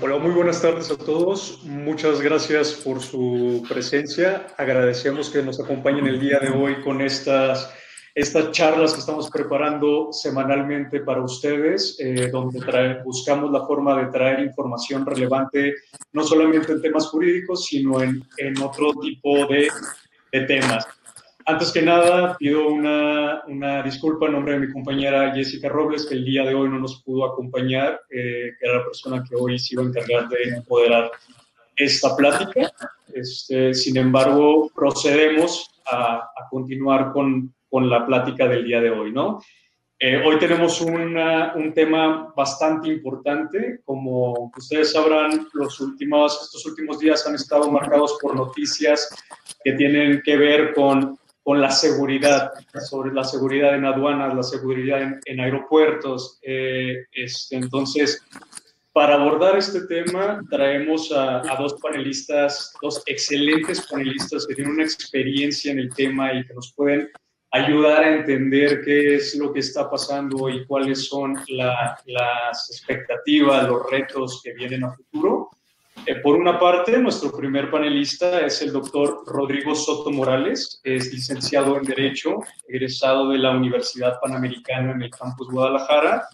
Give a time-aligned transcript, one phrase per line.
[0.00, 1.62] Hola, muy buenas tardes a todos.
[1.64, 4.46] Muchas gracias por su presencia.
[4.56, 7.70] Agradecemos que nos acompañen el día de hoy con estas,
[8.14, 12.60] estas charlas que estamos preparando semanalmente para ustedes, eh, donde
[13.04, 15.74] buscamos la forma de traer información relevante,
[16.12, 19.68] no solamente en temas jurídicos, sino en, en otro tipo de,
[20.32, 20.86] de temas.
[21.48, 26.16] Antes que nada, pido una, una, disculpa en nombre de mi compañera Jessica Robles, que
[26.16, 29.58] el día de hoy no nos pudo acompañar, eh, que era la persona que hoy
[29.58, 31.10] se iba a encargar de moderar
[31.74, 32.70] esta plática.
[33.14, 39.10] Este, sin embargo, procedemos a, a continuar con, con, la plática del día de hoy,
[39.10, 39.40] ¿no?
[40.00, 43.80] Eh, hoy tenemos una, un tema bastante importante.
[43.86, 49.08] Como ustedes sabrán, los últimos, estos últimos días han estado marcados por noticias
[49.64, 51.18] que tienen que ver con
[51.48, 52.52] con la seguridad,
[52.90, 56.38] sobre la seguridad en aduanas, la seguridad en, aeropuertos.
[56.42, 58.22] Eh, este, entonces,
[58.92, 65.72] para abordar este tema, traemos a, dos panelistas, dos excelentes panelistas que tienen una experiencia
[65.72, 67.08] en el tema y que nos pueden
[67.52, 73.90] ayudar a entender qué es lo que está pasando y cuáles son las expectativas, los
[73.90, 75.48] retos que vienen a futuro.
[76.08, 81.76] Eh, por una parte, nuestro primer panelista es el doctor Rodrigo Soto Morales, es licenciado
[81.76, 86.26] en Derecho, egresado de la Universidad Panamericana en el campus Guadalajara.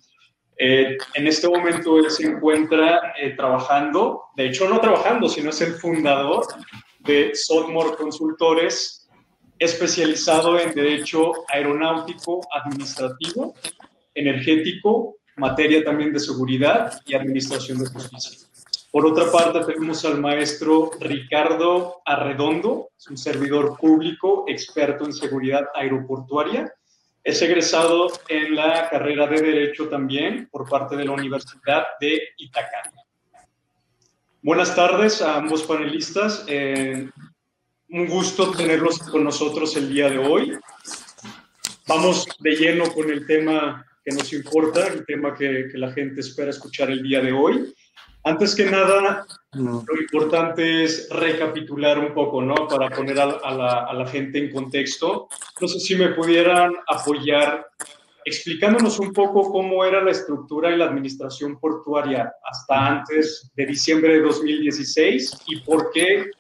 [0.57, 5.61] Eh, en este momento él se encuentra eh, trabajando, de hecho no trabajando, sino es
[5.61, 6.47] el fundador
[7.01, 9.09] de Sotmore Consultores,
[9.59, 13.57] especializado en Derecho Aeronáutico, Administrativo,
[14.15, 18.54] Energético, materia también de seguridad y Administración de Justicia.
[18.95, 25.67] Por otra parte, tenemos al maestro Ricardo Arredondo, es un servidor público, experto en seguridad
[25.75, 26.73] aeroportuaria.
[27.25, 32.93] Es egresado en la carrera de Derecho también por parte de la Universidad de Itacán.
[34.41, 36.45] Buenas tardes a ambos panelistas.
[36.47, 37.11] Eh,
[37.89, 40.57] un gusto tenerlos con nosotros el día de hoy.
[41.89, 46.21] Vamos de lleno con el tema que nos importa, el tema que, que la gente
[46.21, 47.75] espera escuchar el día de hoy.
[48.27, 52.55] Antes que nada, lo importante es recapitular un poco, ¿no?
[52.67, 55.29] Para poner a, la, gente en contexto.
[55.61, 57.67] No sé si me pudieran apoyar
[58.25, 64.15] explicándonos un poco cómo era la estructura y la administración portuaria hasta antes de diciembre
[64.15, 66.31] de 2016 y por qué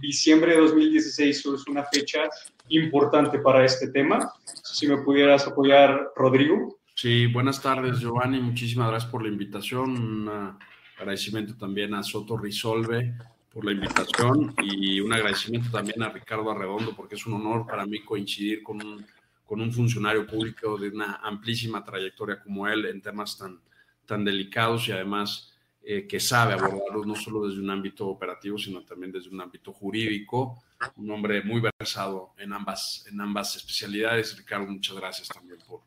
[0.00, 2.20] diciembre de 2016 es una fecha
[2.68, 4.32] importante para este tema.
[4.62, 6.78] Si me pudieras apoyar, Rodrigo.
[7.02, 8.38] Sí, buenas tardes, Giovanni.
[8.38, 10.56] Muchísimas gracias por la invitación.
[10.96, 13.16] Agradecimiento también a Soto Risolve
[13.52, 17.84] por la invitación y un agradecimiento también a Ricardo Arredondo porque es un honor para
[17.86, 19.04] mí coincidir con un,
[19.48, 25.52] un funcionario público de una amplísima trayectoria como él en temas tan, delicados y además
[25.82, 29.72] eh, que sabe abordarlos no solo desde un ámbito operativo, sino también desde un ámbito
[29.72, 30.62] jurídico.
[30.94, 34.38] Un hombre muy versado en ambas especialidades.
[34.38, 35.80] Ricardo, muchas gracias también por,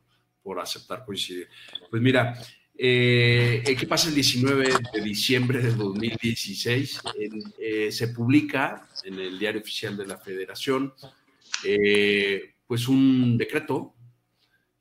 [0.45, 1.49] por aceptar coincidir.
[1.89, 2.39] Pues mira,
[2.77, 7.01] eh, ¿Qué pasa el 19 de diciembre de 2016?
[7.57, 10.93] Eh, se publica en el diario oficial de la Federación
[11.63, 13.93] eh, pues un decreto,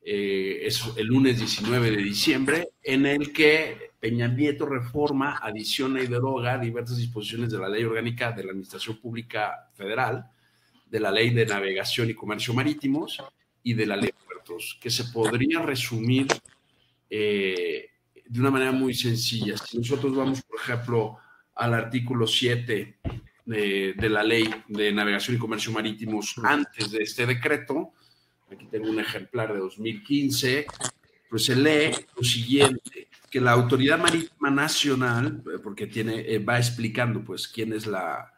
[0.06, 6.58] es el lunes 19 de diciembre, en el que Peña Nieto reforma, adiciona y deroga
[6.58, 10.26] diversas disposiciones de la Ley Orgánica de la Administración Pública Federal,
[10.90, 13.22] de la Ley de Navegación y Comercio Marítimos
[13.62, 14.10] y de la Ley
[14.80, 16.26] que se podría resumir
[17.10, 17.90] eh,
[18.26, 19.56] de una manera muy sencilla.
[19.56, 21.18] Si nosotros vamos, por ejemplo,
[21.54, 22.98] al artículo 7
[23.44, 27.92] de, de, la ley de navegación y comercio marítimos antes de este decreto,
[28.50, 30.66] aquí tengo un ejemplar de 2015,
[31.28, 37.22] pues se lee lo siguiente, que la Autoridad Marítima Nacional, porque tiene, eh, va explicando
[37.24, 38.32] pues quién es la,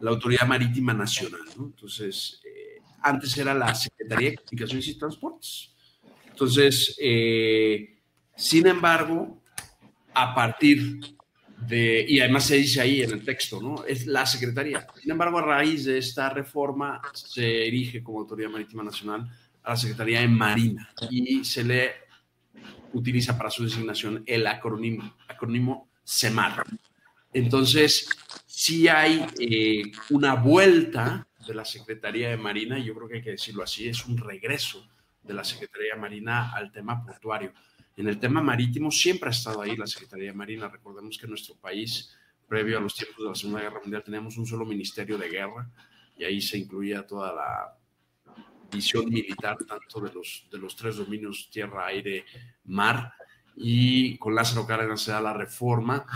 [0.00, 1.66] la Autoridad Marítima Nacional, ¿no?
[1.66, 2.39] Entonces, eh,
[3.02, 5.74] antes era la Secretaría de Comunicaciones y Transportes.
[6.28, 7.98] Entonces, eh,
[8.34, 9.42] sin embargo,
[10.14, 11.00] a partir
[11.66, 13.84] de, y además se dice ahí en el texto, ¿no?
[13.84, 14.86] Es la Secretaría.
[15.00, 19.30] Sin embargo, a raíz de esta reforma se erige como Autoridad Marítima Nacional
[19.62, 21.92] a la Secretaría de Marina y se le
[22.92, 26.64] utiliza para su designación el acrónimo, acrónimo CEMAR.
[27.32, 28.08] Entonces,
[28.46, 33.22] sí hay eh, una vuelta de la Secretaría de Marina, y yo creo que hay
[33.22, 34.86] que decirlo así, es un regreso
[35.22, 37.52] de la Secretaría de Marina al tema portuario.
[37.96, 40.68] En el tema marítimo siempre ha estado ahí la Secretaría de Marina.
[40.68, 42.16] Recordemos que en nuestro país,
[42.48, 45.70] previo a los tiempos de la Segunda Guerra Mundial, teníamos un solo ministerio de guerra
[46.16, 47.80] y ahí se incluía toda la,
[48.70, 52.24] visión militar tanto de los, de los tres dominios tierra, aire,
[52.64, 53.12] mar,
[53.56, 56.06] y con Lázaro Cárdenas se da la reforma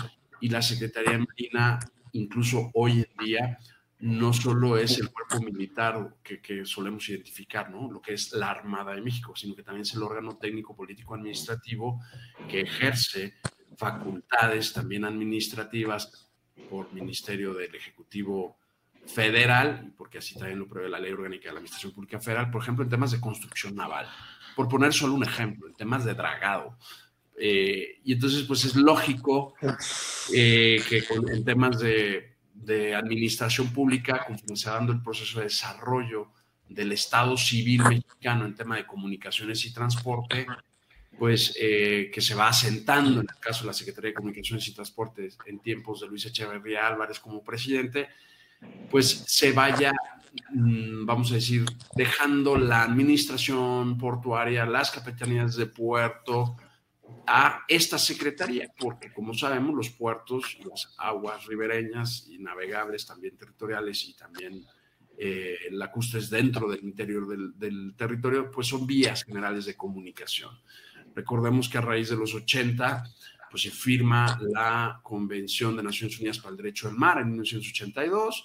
[0.41, 1.79] y la Secretaría de Marina,
[2.13, 3.59] incluso hoy en día,
[4.01, 7.91] no solo es el cuerpo militar que, que, solemos identificar, ¿no?
[7.91, 11.15] lo que es la Armada de México, sino que también es el órgano técnico, político,
[11.15, 12.01] administrativo
[12.49, 13.35] que ejerce
[13.77, 16.29] facultades también administrativas
[16.69, 18.59] por Ministerio del Ejecutivo
[19.07, 22.63] Federal, porque así también lo prevé la Ley Orgánica de la Administración Pública Federal, por
[22.63, 24.09] ejemplo, en temas de construcción naval,
[24.57, 26.79] por poner solo un ejemplo, en temas de dragado.
[27.37, 29.55] Eh, y entonces, pues es lógico
[30.33, 32.34] eh, que en temas de
[32.65, 34.27] de administración pública,
[34.65, 36.31] dando el proceso de desarrollo
[36.69, 40.47] del Estado civil mexicano en tema de comunicaciones y transporte,
[41.19, 44.75] pues eh, que se va asentando en el caso de la Secretaría de Comunicaciones y
[44.75, 48.09] Transportes en tiempos de Luis Echeverría Álvarez como presidente,
[48.91, 49.93] pues se vaya,
[50.53, 51.65] mm, vamos a decir,
[51.95, 56.57] dejando la administración portuaria, las capitanías de puerto,
[57.27, 64.05] a esta secretaría, porque como sabemos, los puertos, las aguas ribereñas y navegables, también territoriales
[64.05, 64.65] y también
[65.17, 67.27] eh, lacustres dentro del interior
[67.57, 70.51] del, territorio, pues son vías generales de comunicación.
[71.15, 73.05] Recordemos que a raíz de los 80,
[73.51, 78.45] pues se firma la Convención de Naciones Unidas para el Derecho del Mar en 1982,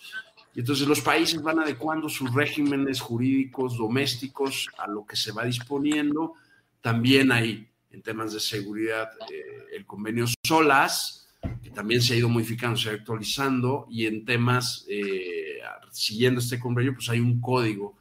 [0.53, 5.45] y entonces los países van adecuando sus regímenes jurídicos domésticos a lo que se va
[5.45, 6.33] disponiendo.
[6.81, 11.27] También hay en temas de seguridad eh, el convenio SOLAS,
[11.63, 15.59] que también se ha ido modificando, se ha ido actualizando, y en temas, eh,
[15.91, 17.97] siguiendo este convenio, pues hay un código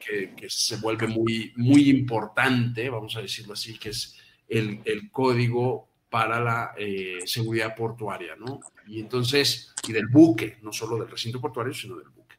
[0.00, 4.16] que, se vuelve muy, muy importante, vamos a decirlo así, que es
[4.48, 8.60] el, el código para la eh, seguridad portuaria, ¿no?
[8.86, 12.36] Y entonces, y del buque, no solo del recinto portuario, sino del buque.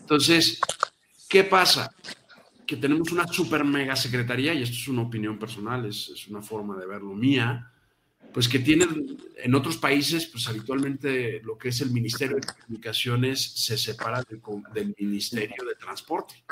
[0.00, 0.60] Entonces,
[1.28, 1.94] ¿qué pasa?
[2.66, 6.42] Que tenemos una super mega secretaría, y esto es una opinión personal, es, es, una
[6.42, 7.72] forma de verlo mía,
[8.32, 13.42] pues que tienen en otros países, pues habitualmente lo que es el Ministerio de Comunicaciones
[13.42, 14.40] se separa del,
[14.72, 16.42] del Ministerio de Transporte.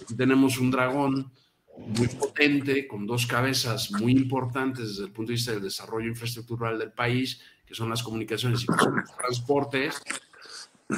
[0.00, 1.30] Aquí tenemos un dragón
[1.76, 6.78] muy potente, con dos cabezas muy importantes desde el punto de vista del desarrollo infraestructural
[6.78, 10.02] del país, que son las comunicaciones y los transportes.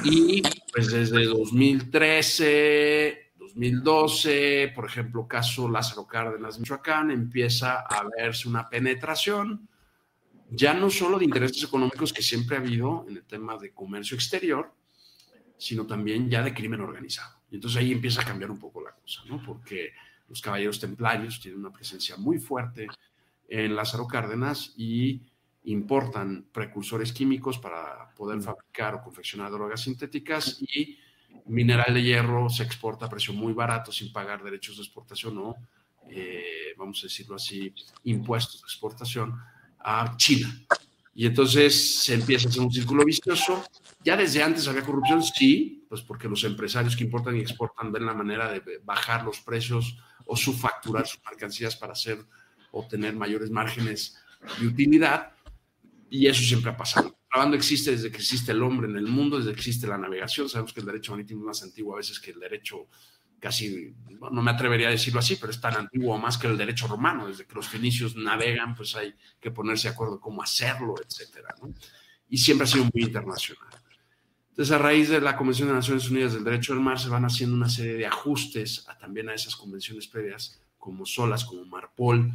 [0.03, 0.41] Y
[0.71, 3.22] pues desde 2013
[3.55, 9.69] 2012, por ejemplo, caso Lázaro Cárdenas, Michoacán, empieza a verse una penetración,
[10.49, 14.15] ya no solo de intereses económicos que siempre ha habido en el tema de comercio
[14.15, 14.73] exterior,
[15.57, 17.37] sino también ya de crimen organizado.
[17.51, 19.41] Y entonces ahí empieza a cambiar un poco la cosa, ¿no?
[19.43, 19.91] Porque
[20.27, 22.87] los caballeros templarios tienen una presencia muy fuerte
[23.47, 25.21] en Lázaro Cárdenas y
[25.65, 30.97] importan precursores químicos para poder fabricar o confeccionar drogas sintéticas y
[31.45, 35.55] mineral de hierro se exporta a precio muy barato sin pagar derechos de exportación o,
[36.09, 39.35] eh, vamos a decirlo así, impuestos de exportación
[39.79, 40.53] a China.
[41.15, 43.63] Y entonces se empieza a hacer un círculo vicioso.
[44.03, 48.05] Ya desde antes había corrupción, sí, pues porque los empresarios que importan y exportan ven
[48.05, 52.25] la manera de bajar los precios o subfacturar sus mercancías para hacer
[52.71, 54.17] obtener mayores márgenes
[54.59, 55.33] de utilidad.
[56.09, 59.39] Y eso siempre ha pasado contrabando existe desde que existe el hombre en el mundo,
[59.39, 60.47] desde que existe la navegación.
[60.47, 62.87] Sabemos que el derecho marítimo es más antiguo a veces que el derecho
[63.39, 63.91] casi,
[64.31, 67.27] no me atrevería a decirlo así, pero es tan antiguo más que el derecho romano.
[67.27, 71.55] Desde que los fenicios navegan, pues hay que ponerse de acuerdo cómo hacerlo, etcétera.
[72.29, 73.73] Y siempre ha sido muy internacional.
[74.49, 77.25] Entonces, a raíz de la Convención de Naciones Unidas del Derecho del Mar, se van
[77.25, 82.31] haciendo una serie de ajustes también a esas convenciones previas, como SOLAS, como MARPOL,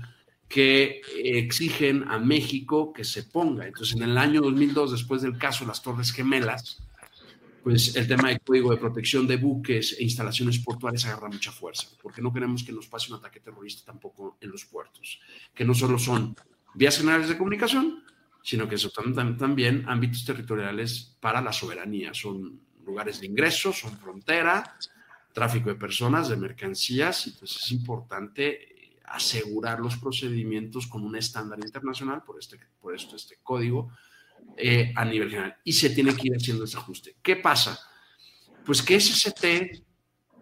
[0.48, 3.66] que exigen a México que se ponga.
[3.66, 6.82] Entonces, en el año 2002, después del caso de las Torres Gemelas,
[7.62, 11.88] pues el tema del código de protección de buques e instalaciones portuarias agarra mucha fuerza,
[12.00, 15.20] porque no queremos que nos pase un ataque terrorista tampoco en los puertos,
[15.54, 16.34] que no solo son
[16.74, 18.04] vías generales de comunicación,
[18.42, 24.78] sino que son también ámbitos territoriales para la soberanía, son lugares de ingreso, son frontera,
[25.34, 28.67] tráfico de personas, de mercancías, pues es importante
[29.12, 33.90] asegurar los procedimientos con un estándar internacional, por, este, por esto este código,
[34.56, 35.56] eh, a nivel general.
[35.64, 37.16] Y se tiene que ir haciendo ese ajuste.
[37.22, 37.78] ¿Qué pasa?
[38.64, 39.84] Pues que SST,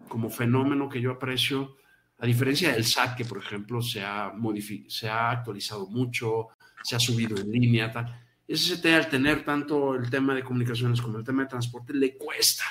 [0.07, 1.77] como fenómeno que yo aprecio,
[2.19, 4.31] a diferencia del SAT, que por ejemplo se ha,
[4.87, 6.47] se ha actualizado mucho,
[6.83, 11.17] se ha subido en línea, tal, SST al tener tanto el tema de comunicaciones como
[11.17, 12.63] el tema de transporte, le cuesta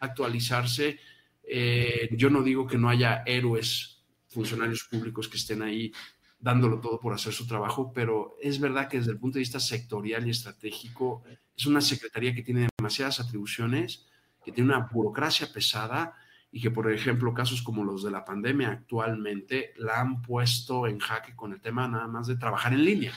[0.00, 0.98] actualizarse.
[1.42, 3.97] Eh, yo no digo que no haya héroes
[4.28, 5.92] funcionarios públicos que estén ahí
[6.38, 9.58] dándolo todo por hacer su trabajo, pero es verdad que desde el punto de vista
[9.58, 11.22] sectorial y estratégico
[11.56, 14.06] es una secretaría que tiene demasiadas atribuciones,
[14.44, 16.14] que tiene una burocracia pesada
[16.50, 20.98] y que, por ejemplo, casos como los de la pandemia actualmente la han puesto en
[20.98, 23.12] jaque con el tema nada más de trabajar en línea.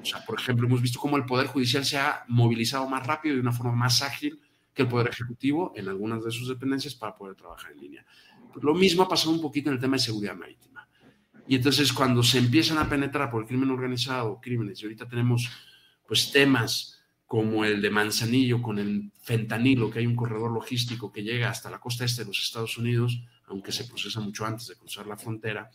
[0.00, 3.32] O sea, por ejemplo, hemos visto cómo el Poder Judicial se ha movilizado más rápido
[3.32, 4.40] y de una forma más ágil
[4.74, 8.06] que el Poder Ejecutivo en algunas de sus dependencias para poder trabajar en línea.
[8.62, 10.88] Lo mismo ha pasado un poquito en el tema de seguridad marítima.
[11.46, 15.50] Y entonces cuando se empiezan a penetrar por el crimen organizado, crímenes, y ahorita tenemos
[16.06, 21.22] pues temas como el de Manzanillo con el fentanilo, que hay un corredor logístico que
[21.22, 24.76] llega hasta la costa este de los Estados Unidos, aunque se procesa mucho antes de
[24.76, 25.70] cruzar la frontera,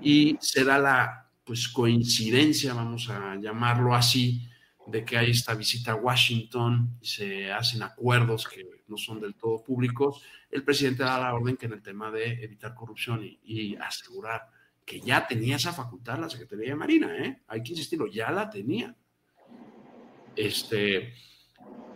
[0.00, 4.48] y se da la pues coincidencia, vamos a llamarlo así,
[4.86, 9.34] de que hay esta visita a Washington y se hacen acuerdos que no son del
[9.34, 13.76] todo públicos, el presidente da la orden que en el tema de evitar corrupción y,
[13.76, 14.48] asegurar
[14.84, 17.42] que ya tenía esa facultad la Secretaría de Marina, ¿eh?
[17.48, 18.94] hay que insistirlo, ya la tenía.
[20.36, 21.14] Este,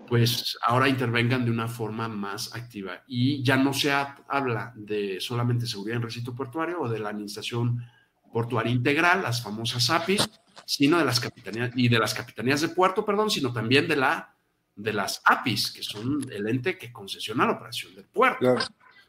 [0.08, 5.66] pues ahora intervengan de una forma más activa y ya no se habla de solamente
[5.66, 7.84] seguridad en recinto portuario o de la administración
[8.32, 10.28] portuaria integral, las famosas APIs,
[10.68, 14.34] sino de las capitanías y de las capitanías de puerto, perdón, sino también de la
[14.76, 18.54] de las APIs, que son el ente que concesiona la operación del puerto.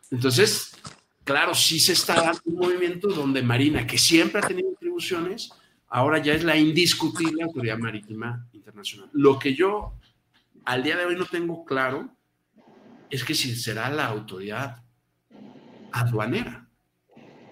[0.09, 0.71] Entonces,
[1.25, 5.51] claro, sí se está dando un movimiento donde Marina, que siempre ha tenido atribuciones,
[5.89, 9.09] ahora ya es la indiscutible autoridad marítima internacional.
[9.11, 9.95] Lo que yo
[10.63, 12.09] al día de hoy no tengo claro
[13.09, 14.81] es que si será la autoridad
[15.91, 16.69] aduanera,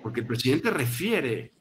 [0.01, 1.56] porque el presidente refiere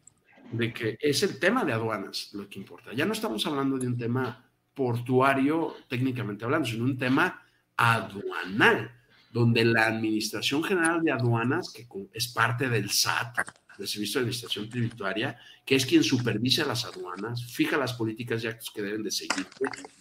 [0.53, 2.93] de que es el tema de aduanas lo que importa.
[2.93, 7.43] Ya no estamos hablando de un tema portuario técnicamente hablando, sino un tema
[7.77, 8.91] aduanal,
[9.33, 13.37] donde la Administración General de Aduanas, que es parte del SAT,
[13.77, 18.47] del Servicio de Administración Tributaria, que es quien supervisa las aduanas, fija las políticas y
[18.47, 19.47] actos que deben de seguir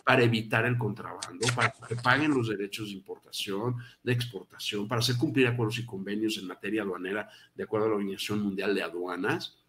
[0.06, 5.18] para evitar el contrabando, para que paguen los derechos de importación, de exportación, para hacer
[5.18, 9.65] cumplir acuerdos y convenios en materia aduanera de acuerdo a la Organización Mundial de Aduanas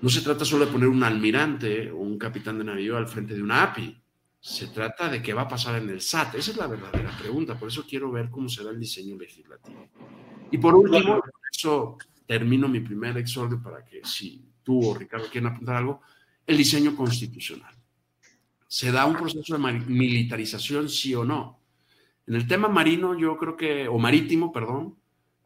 [0.00, 3.34] no se trata solo de poner un almirante o un capitán de navío al frente
[3.34, 3.96] de una API.
[4.38, 6.36] Se trata de qué va a pasar en el SAT.
[6.36, 7.58] Esa es la verdadera pregunta.
[7.58, 9.88] Por eso quiero ver cómo será el diseño legislativo.
[10.50, 15.50] Y por último, eso termino mi primer exordio para que si tú o Ricardo quieren
[15.52, 16.02] apuntar algo,
[16.46, 17.74] el diseño constitucional.
[18.68, 21.60] ¿Se da un proceso de militarización, sí o no?
[22.26, 24.96] En el tema marino, yo creo que, o marítimo, perdón,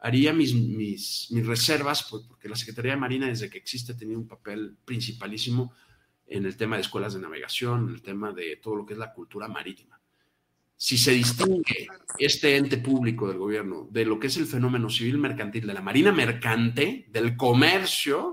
[0.00, 3.96] haría mis, mis, mis reservas, pues, porque la Secretaría de Marina desde que existe ha
[3.96, 5.72] tenido un papel principalísimo
[6.26, 8.98] en el tema de escuelas de navegación, en el tema de todo lo que es
[8.98, 10.00] la cultura marítima.
[10.76, 11.88] Si se distingue
[12.18, 15.82] este ente público del gobierno de lo que es el fenómeno civil mercantil, de la
[15.82, 18.32] marina mercante, del comercio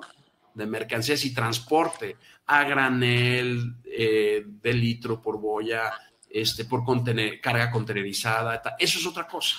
[0.53, 5.91] de mercancías y transporte a granel, eh, de litro por boya,
[6.29, 9.57] este, por contener, carga contenerizada, eso es otra cosa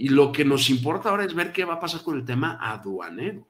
[0.00, 2.56] y lo que nos importa ahora es ver qué va a pasar con el tema
[2.58, 3.46] aduanero,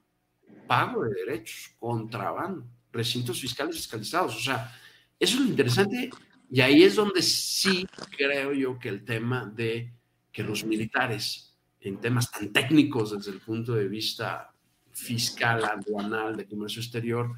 [0.67, 4.35] pago de derechos, contrabando, recintos fiscales fiscalizados.
[4.35, 4.77] O sea,
[5.17, 6.11] eso es lo interesante
[6.51, 9.95] y ahí es donde sí creo yo que el tema de
[10.33, 14.53] que los militares en temas tan técnicos desde el punto de vista
[14.91, 17.31] fiscal, aduanal, de comercio exterior,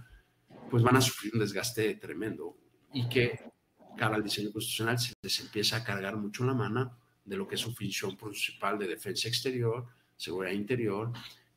[0.71, 2.57] pues van a sufrir un desgaste tremendo
[2.95, 3.39] y que
[3.95, 7.55] cara al diseño constitucional se les empieza a cargar mucho la mano de lo que
[7.55, 9.87] es su función principal de defensa exterior,
[10.17, 11.13] seguridad interior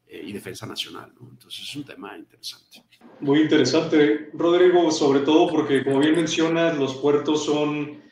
[0.08, 1.12] eh, y defensa nacional.
[1.20, 2.84] Entonces es un tema interesante.
[3.22, 8.04] Muy interesante, Rodrigo, sobre todo porque, como bien mencionas, los puertos son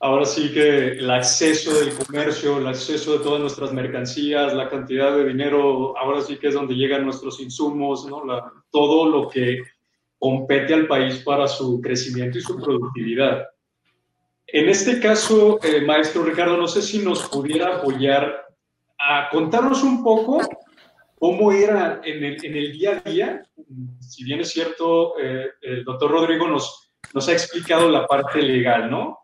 [0.00, 5.16] ahora sí que el acceso del comercio, el acceso de todas nuestras mercancías, la cantidad
[5.16, 8.06] de dinero, ahora sí que es donde llegan nuestros insumos,
[8.70, 9.62] todo lo que
[10.18, 13.46] compete al país para su crecimiento y su productividad.
[14.48, 18.46] En este caso, eh, maestro Ricardo, no sé si nos pudiera apoyar
[18.98, 20.40] a contarnos un poco
[21.18, 23.42] cómo era en el, día a día.
[24.00, 28.88] Si bien es cierto, eh, el doctor Rodrigo nos, nos ha explicado la parte legal,
[28.88, 29.18] ¿no?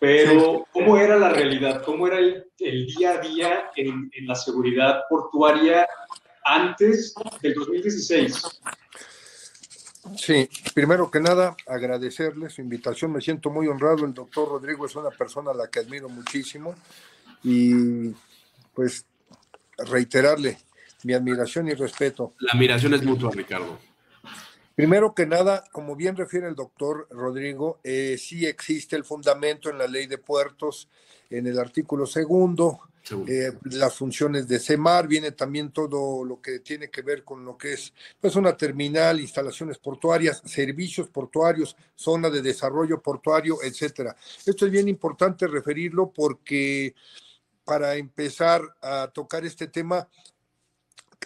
[0.00, 5.00] Pero cómo era la realidad, cómo era el, día a día en, en la seguridad
[5.10, 5.88] portuaria
[6.44, 8.60] antes del 2016.
[10.16, 13.12] Sí, primero que nada, agradecerle su invitación.
[13.12, 14.04] Me siento muy honrado.
[14.04, 16.74] El doctor Rodrigo es una persona a la que admiro muchísimo
[17.42, 18.10] y
[18.74, 19.06] pues
[19.78, 20.58] reiterarle
[21.04, 22.34] mi admiración y respeto.
[22.40, 23.78] La admiración es mutua, Ricardo.
[24.74, 29.78] Primero que nada, como bien refiere el doctor Rodrigo, eh, sí existe el fundamento en
[29.78, 30.88] la ley de puertos,
[31.30, 32.80] en el artículo segundo,
[33.26, 37.56] eh, las funciones de CEMAR, viene también todo lo que tiene que ver con lo
[37.56, 44.16] que es pues una terminal, instalaciones portuarias, servicios portuarios, zona de desarrollo portuario, etcétera.
[44.44, 46.94] Esto es bien importante referirlo porque
[47.64, 50.08] para empezar a tocar este tema,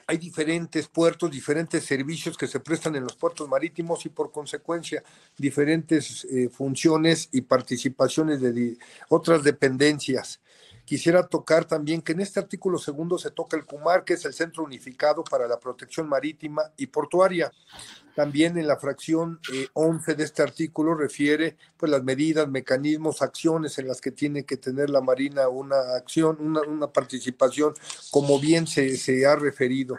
[0.06, 5.02] hay diferentes puertos, diferentes servicios que se prestan en los puertos marítimos y por consecuencia
[5.36, 8.76] diferentes eh, funciones y participaciones de
[9.08, 10.40] otras dependencias.
[10.84, 14.34] Quisiera tocar también que en este artículo segundo se toca el CUMAR, que es el
[14.34, 17.52] Centro Unificado para la Protección Marítima y Portuaria.
[18.14, 19.40] También en la fracción
[19.72, 24.44] 11 eh, de este artículo refiere pues las medidas, mecanismos, acciones en las que tiene
[24.44, 27.74] que tener la Marina una acción, una, participación,
[28.10, 29.98] como bien se, se ha referido.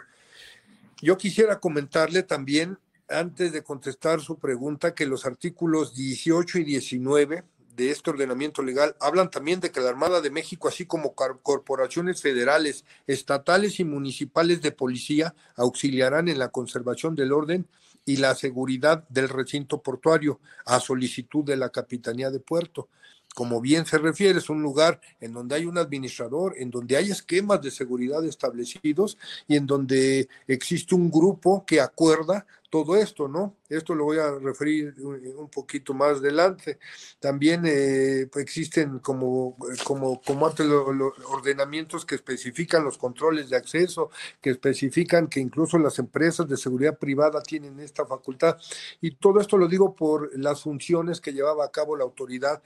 [1.00, 7.44] Yo quisiera comentarle también, antes de contestar su pregunta, que los artículos 18 y 19
[7.76, 12.22] de este ordenamiento legal hablan también de que la Armada de México, así como corporaciones
[12.22, 17.66] federales, estatales y municipales de policía, auxiliarán en la conservación del orden
[18.04, 22.88] y la seguridad del recinto portuario a solicitud de la Capitanía de Puerto
[23.34, 27.10] como bien se refiere, es un lugar en donde hay un administrador, en donde hay
[27.10, 33.54] esquemas de seguridad establecidos y en donde existe un grupo que acuerda todo esto, ¿no?
[33.68, 36.80] Esto lo voy a referir un poquito más adelante.
[37.20, 44.10] También eh, existen como, como, como antes los, ordenamientos que especifican los controles de acceso,
[44.40, 48.56] que especifican que incluso las empresas de seguridad privada tienen esta facultad.
[49.00, 52.60] Y todo esto lo digo por las funciones que llevaba a cabo la autoridad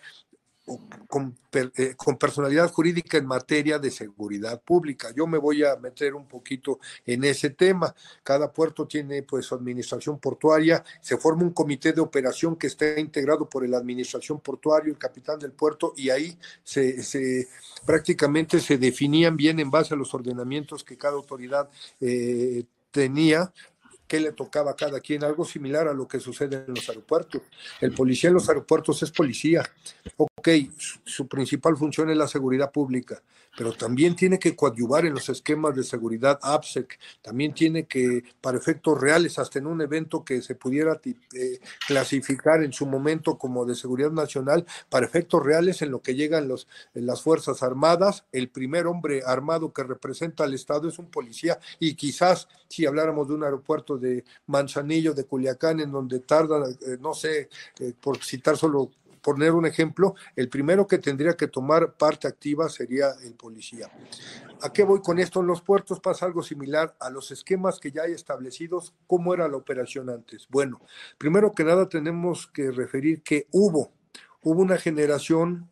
[1.09, 5.09] con, eh, con, personalidad jurídica en materia de seguridad pública.
[5.17, 7.95] Yo me voy a meter un poquito en ese tema.
[8.23, 12.99] Cada puerto tiene pues su administración portuaria, se forma un comité de operación que está
[12.99, 17.49] integrado por la administración portuaria, el capitán del puerto, y ahí se, se
[17.87, 21.69] prácticamente se definían bien en base a los ordenamientos que cada autoridad
[22.01, 23.53] eh, tenía
[24.09, 27.43] qué le tocaba a cada quien, algo similar a lo que sucede en los aeropuertos.
[27.81, 29.63] El policía en los aeropuertos es policía.
[30.17, 30.49] Ok,
[31.05, 33.23] su, principal función es la seguridad pública,
[33.57, 38.57] pero también tiene que coadyuvar en los esquemas de seguridad APSEC, también tiene que, para
[38.57, 43.67] efectos reales, hasta en un evento que se pudiera eh, clasificar en su momento como
[43.67, 48.49] de seguridad nacional, para efectos reales en lo que llegan los, las Fuerzas Armadas, el
[48.49, 53.35] primer hombre armado que representa al Estado es un policía y quizás si habláramos de
[53.35, 57.49] un aeropuerto de Manzanillo, de Culiacán, en donde tardan, eh, no sé,
[57.81, 62.69] eh, por citar solo poner un ejemplo, el primero que tendría que tomar parte activa
[62.69, 63.91] sería el policía.
[64.63, 65.41] ¿A qué voy con esto?
[65.41, 68.95] En los puertos pasa algo similar a los esquemas que ya hay establecidos.
[69.07, 70.47] ¿Cómo era la operación antes?
[70.49, 70.81] Bueno,
[71.19, 73.93] primero que nada tenemos que referir que hubo,
[74.51, 75.69] hubo una generación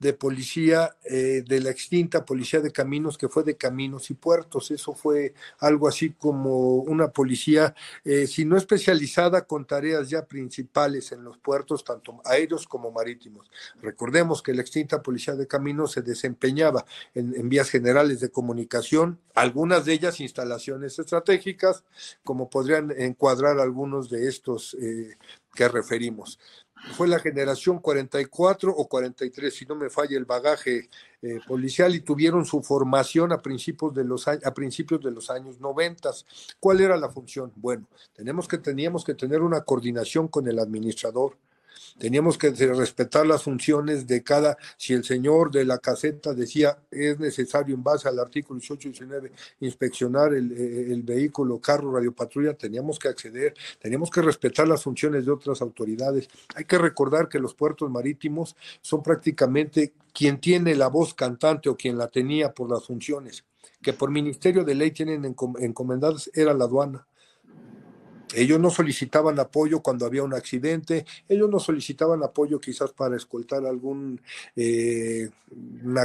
[0.00, 4.70] de policía eh, de la extinta policía de caminos que fue de caminos y puertos.
[4.70, 11.12] Eso fue algo así como una policía, eh, si no especializada, con tareas ya principales
[11.12, 13.50] en los puertos, tanto aéreos como marítimos.
[13.80, 16.84] Recordemos que la extinta policía de caminos se desempeñaba
[17.14, 21.84] en, vías generales de comunicación, algunas de ellas instalaciones estratégicas,
[22.24, 25.16] como podrían encuadrar algunos de estos eh,
[25.54, 26.38] que referimos
[26.94, 30.88] fue la generación 44 o 43, si no me falla el bagaje
[31.22, 35.60] eh, policial, y tuvieron su formación a principios de los, a principios de los años
[35.60, 36.10] 90.
[36.60, 37.52] ¿Cuál era la función?
[37.56, 41.36] Bueno, tenemos que, teníamos que tener una coordinación con el administrador,
[41.98, 47.18] Teníamos que respetar las funciones de cada, si el señor de la caseta decía es
[47.18, 52.54] necesario en base al artículo 18 y 19 inspeccionar el, eh, el vehículo, carro, radiopatrulla,
[52.54, 56.28] teníamos que acceder, teníamos que respetar las funciones de otras autoridades.
[56.54, 61.76] Hay que recordar que los puertos marítimos son prácticamente quien tiene la voz cantante o
[61.76, 63.44] quien la tenía por las funciones
[63.82, 67.06] que por ministerio de ley tienen encomendadas era la aduana.
[68.34, 73.64] Ellos no solicitaban apoyo cuando había un accidente, ellos no solicitaban apoyo quizás para escoltar
[73.64, 74.20] algún
[74.56, 75.30] eh,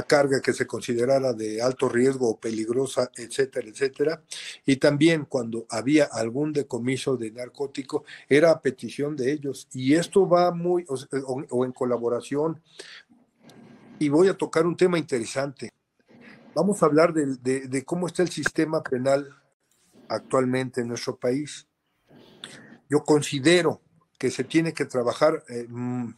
[0.06, 4.22] carga que se considerara de alto riesgo o peligrosa, etcétera, etcétera.
[4.64, 9.66] Y también cuando había algún decomiso de narcótico, era a petición de ellos.
[9.72, 12.62] Y esto va muy, o, en colaboración.
[13.98, 15.70] Y voy a tocar un tema interesante.
[16.54, 19.28] Vamos a hablar de cómo está el sistema penal
[20.08, 21.66] actualmente en nuestro país
[22.92, 23.80] yo considero
[24.18, 26.14] que se tiene que trabajar eh, mm,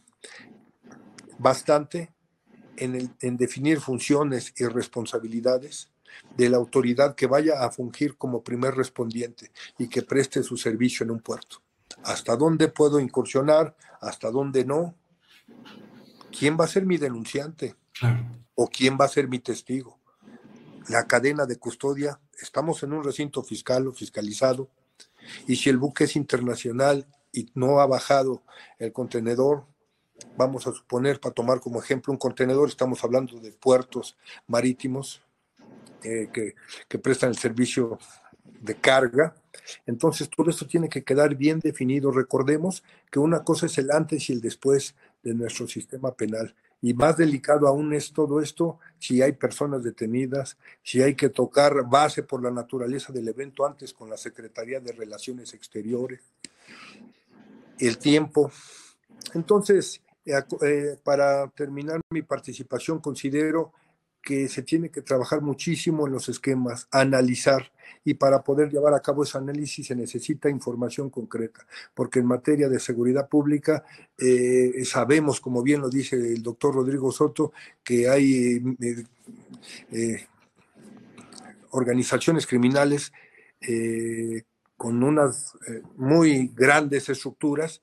[1.37, 2.13] bastante
[2.75, 5.89] en, en definir funciones y responsabilidades
[6.35, 11.05] de la autoridad que vaya a fungir como primer respondiente y que preste su servicio
[11.05, 11.61] en un puerto.
[12.03, 13.73] ¿Hasta dónde puedo incursionar?
[14.01, 14.95] ¿Hasta dónde no?
[16.37, 17.77] ¿Quién va a ser mi denunciante?
[18.53, 19.97] ¿O quién va a ser mi testigo?
[20.89, 24.69] La cadena de custodia, estamos en un recinto fiscal o fiscalizado,
[25.47, 28.43] y si el buque es internacional y no ha bajado
[28.79, 29.65] el contenedor,
[30.37, 35.21] vamos a suponer, para tomar como ejemplo un contenedor, estamos hablando de puertos marítimos,
[36.03, 36.55] eh, que,
[36.87, 37.97] que prestan el servicio
[38.61, 39.35] de carga.
[39.85, 42.11] Entonces, todo esto tiene que quedar bien definido.
[42.11, 46.55] Recordemos que una cosa es el antes y el después de nuestro sistema penal.
[46.85, 51.89] Y más delicado aún es todo esto si hay personas detenidas, si hay que tocar
[51.89, 56.19] base por la naturaleza del evento antes con la Secretaría de Relaciones Exteriores,
[57.79, 58.51] el tiempo.
[59.33, 63.73] Entonces, eh, eh, para terminar mi participación, considero
[64.25, 67.71] que se tiene que trabajar muchísimo en los esquemas, analizar,
[68.03, 72.67] y para poder llevar a cabo ese análisis se necesita información concreta, porque en materia
[72.67, 73.83] de seguridad pública
[74.17, 79.03] eh, sabemos, como bien lo dice el doctor Rodrigo Soto, que hay eh,
[79.91, 80.27] eh,
[81.71, 83.13] organizaciones criminales
[84.77, 85.53] con unas
[85.95, 87.81] muy grandes estructuras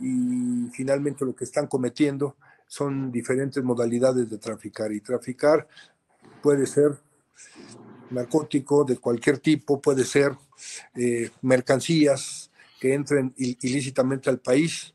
[0.00, 2.36] y finalmente lo que están cometiendo
[2.68, 5.66] son diferentes modalidades de traficar y traficar
[6.40, 6.96] puede ser
[8.10, 10.32] narcótico de cualquier tipo, puede ser
[10.94, 12.50] eh, mercancías
[12.80, 14.94] que entren ilícitamente al país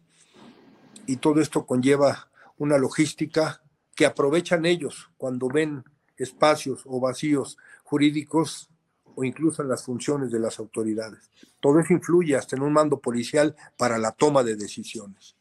[1.05, 3.61] y todo esto conlleva una logística
[3.95, 5.83] que aprovechan ellos cuando ven
[6.17, 8.69] espacios o vacíos jurídicos
[9.15, 11.29] o incluso en las funciones de las autoridades.
[11.59, 15.35] Todo eso influye hasta en un mando policial para la toma de decisiones.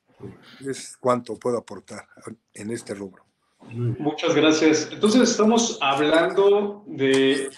[0.60, 2.06] Es cuanto puedo aportar
[2.54, 3.24] en este rubro.
[3.70, 4.88] Muchas gracias.
[4.92, 7.50] Entonces estamos hablando de,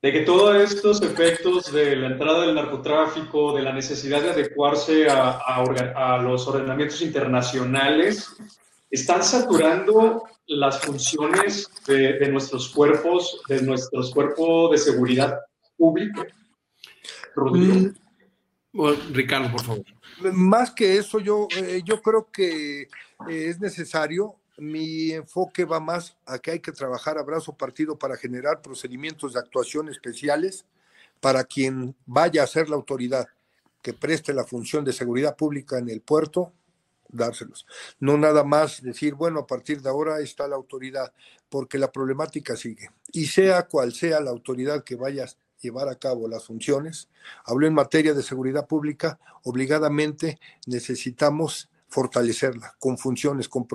[0.00, 5.08] de, que todos estos efectos de la entrada del narcotráfico, de la necesidad de adecuarse
[5.08, 8.28] a, a, los ordenamientos internacionales,
[8.90, 15.38] están saturando las funciones de, de nuestros cuerpos, de nuestros cuerpos de seguridad
[15.76, 16.26] pública.
[17.34, 17.92] Rodrigo.
[19.12, 19.84] Ricardo, por favor.
[20.32, 22.88] Más que eso, yo, eh, yo creo que eh,
[23.28, 24.36] es necesario.
[24.58, 29.32] Mi enfoque va más a que hay que trabajar a brazo partido para generar procedimientos
[29.32, 30.64] de actuación especiales
[31.20, 33.28] para quien vaya a ser la autoridad
[33.80, 36.52] que preste la función de seguridad pública en el puerto,
[37.08, 37.66] dárselos.
[38.00, 41.12] No nada más decir, bueno, a partir de ahora está la autoridad,
[41.48, 42.90] porque la problemática sigue.
[43.12, 47.08] Y sea cual sea la autoridad que vayas llevar a cabo las funciones.
[47.44, 53.66] Hablo en materia de seguridad pública, obligadamente necesitamos fortalecerla con funciones, con,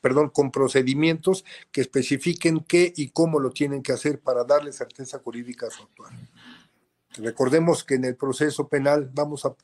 [0.00, 5.18] perdón, con procedimientos que especifiquen qué y cómo lo tienen que hacer para darle certeza
[5.18, 6.12] jurídica a su actuar.
[7.16, 9.54] Recordemos que en el proceso penal vamos a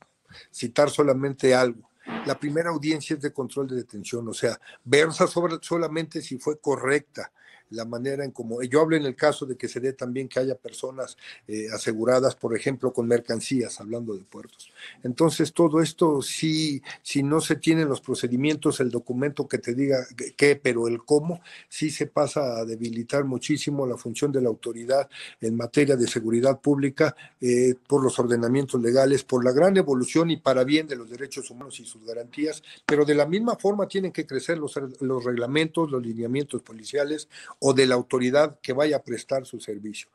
[0.50, 1.90] citar solamente algo.
[2.26, 6.58] La primera audiencia es de control de detención, o sea, versa sobre, solamente si fue
[6.58, 7.30] correcta
[7.70, 10.40] la manera en como, yo hablo en el caso de que se dé también que
[10.40, 11.16] haya personas
[11.48, 14.70] eh, aseguradas, por ejemplo, con mercancías, hablando de puertos.
[15.02, 20.06] Entonces, todo esto, sí, si no se tienen los procedimientos, el documento que te diga
[20.36, 25.08] qué, pero el cómo, sí se pasa a debilitar muchísimo la función de la autoridad
[25.40, 30.36] en materia de seguridad pública eh, por los ordenamientos legales, por la gran evolución y
[30.36, 34.12] para bien de los derechos humanos y sus garantías, pero de la misma forma tienen
[34.12, 37.28] que crecer los, los reglamentos, los lineamientos policiales,
[37.60, 40.08] o de la autoridad que vaya a prestar su servicio.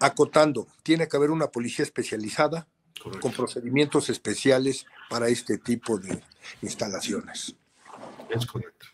[0.00, 2.66] Acotando, tiene que haber una policía especializada
[3.20, 6.22] con procedimientos especiales para este tipo de
[6.62, 7.54] instalaciones.
[8.30, 8.86] Es correcto.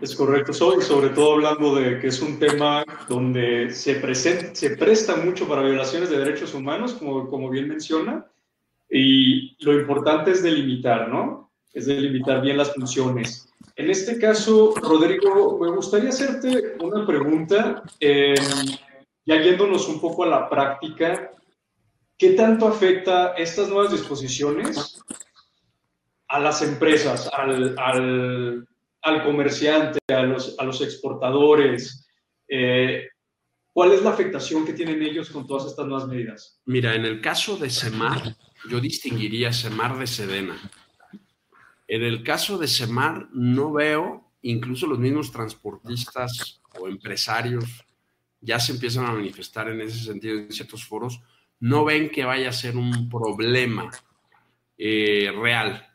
[0.00, 5.14] Es correcto, sobre todo hablando de que es un tema donde se, presenta, se presta
[5.16, 8.26] mucho para violaciones de derechos humanos, como, como bien menciona,
[8.90, 11.52] y lo importante es delimitar, ¿no?
[11.72, 13.48] Es delimitar bien las funciones.
[13.76, 18.34] En este caso, Rodrigo, me gustaría hacerte una pregunta, eh,
[19.24, 21.30] ya yéndonos un poco a la práctica,
[22.18, 25.00] ¿qué tanto afecta estas nuevas disposiciones
[26.28, 28.66] a las empresas, al,
[29.24, 32.06] comerciante, a los, a los exportadores?
[32.48, 33.08] Eh,
[33.72, 36.60] ¿Cuál es la afectación que tienen ellos con todas estas nuevas medidas?
[36.66, 38.36] Mira, en el caso de Semar,
[38.68, 40.60] yo distinguiría Semar de Sedena.
[41.92, 47.84] En el caso de Semar, no veo, incluso los mismos transportistas o empresarios
[48.40, 51.20] ya se empiezan a manifestar en ese sentido en ciertos foros,
[51.60, 53.90] no ven que vaya a ser un problema
[54.78, 55.86] eh, real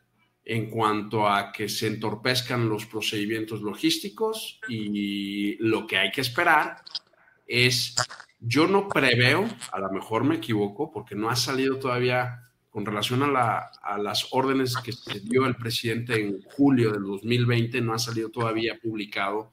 [0.44, 6.76] en cuanto a que se entorpezcan los procedimientos logísticos y lo que hay que esperar
[7.44, 7.96] es,
[8.38, 13.22] yo no preveo, a lo mejor me equivoco, porque no ha salido todavía con relación
[13.22, 18.30] a, las órdenes que se dio el presidente en julio del 2020, no ha salido
[18.30, 19.52] todavía publicado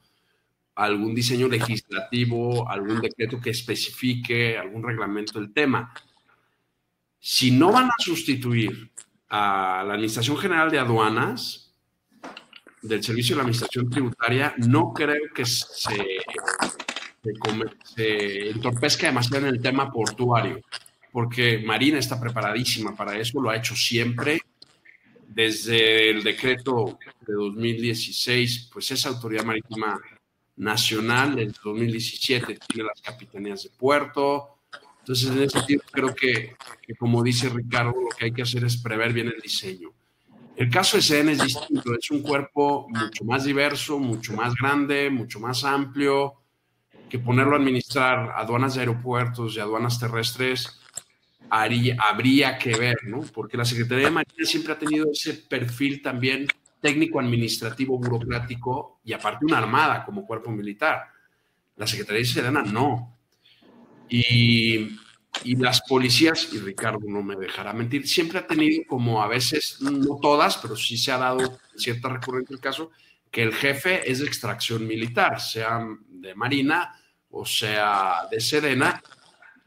[0.76, 5.94] algún diseño legislativo, algún decreto que especifique algún reglamento del tema.
[7.20, 8.92] Si no van a sustituir
[9.30, 11.74] a la Administración General de Aduanas
[12.82, 16.20] del Servicio de la Administración Tributaria, no creo que se
[17.96, 20.62] se, entorpezca demasiado en el tema portuario,
[21.16, 24.42] porque Marina está preparadísima para eso, lo ha hecho siempre.
[25.26, 29.98] Desde el decreto de 2016, pues es autoridad marítima
[30.58, 34.58] nacional, en 2017 tiene las capitanías de puerto.
[35.00, 38.66] Entonces, en ese sentido, creo que, que, como dice Ricardo, lo que hay que hacer
[38.66, 39.94] es prever bien el diseño.
[40.58, 45.10] El caso de SEDEN es distinto, es un cuerpo mucho más diverso, mucho más grande,
[45.10, 46.34] mucho más amplio,
[47.08, 50.82] que ponerlo a administrar aduanas de aeropuertos y aduanas terrestres
[51.50, 53.22] habría que ver, ¿no?
[53.22, 56.48] Porque la Secretaría de Marina siempre ha tenido ese perfil también
[56.82, 61.06] técnico, administrativo, burocrático y aparte una armada como cuerpo militar.
[61.78, 63.18] La Secretaría de Sedena no.
[64.08, 64.98] Y,
[65.44, 69.82] y, las policías, y Ricardo no me dejará mentir, siempre ha tenido como a veces,
[69.82, 72.92] no todas, pero sí se ha dado cierta recurrente el caso,
[73.32, 76.94] que el jefe es de extracción militar, sea de Marina
[77.32, 79.02] o sea de Sedena,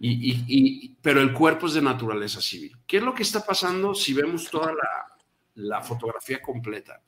[0.01, 2.77] y, pero el cuerpo es de naturaleza civil.
[2.87, 5.17] ¿Qué es lo que está pasando si vemos toda la,
[5.57, 7.03] la fotografía completa?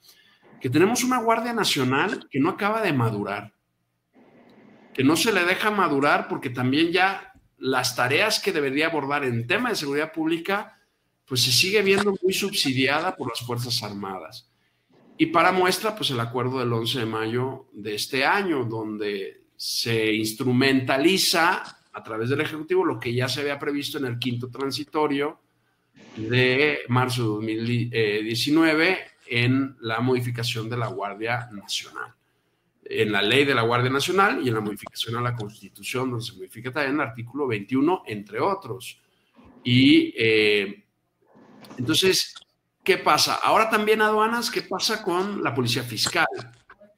[0.60, 3.52] Que tenemos una Guardia Nacional que no acaba de madurar,
[4.92, 9.46] que no se le deja madurar porque también ya las tareas que debería abordar en
[9.46, 10.78] tema de seguridad pública,
[11.26, 14.50] pues se sigue viendo muy subsidiada por las Fuerzas Armadas.
[15.16, 20.14] Y para muestra, pues el acuerdo del 11 de mayo de este año, donde se
[20.14, 25.40] instrumentaliza a través del Ejecutivo lo que ya se había previsto en el quinto transitorio
[26.16, 32.14] de marzo de 2019 en la modificación de la Guardia Nacional.
[32.84, 36.24] En la ley de la Guardia Nacional y en la modificación a la Constitución, donde
[36.24, 39.00] se modifica también el artículo 21, entre otros.
[39.62, 40.84] Y eh,
[41.78, 42.34] entonces,
[42.82, 43.34] ¿Qué pasa?
[43.42, 46.26] Ahora también aduanas, ¿qué pasa con la policía fiscal?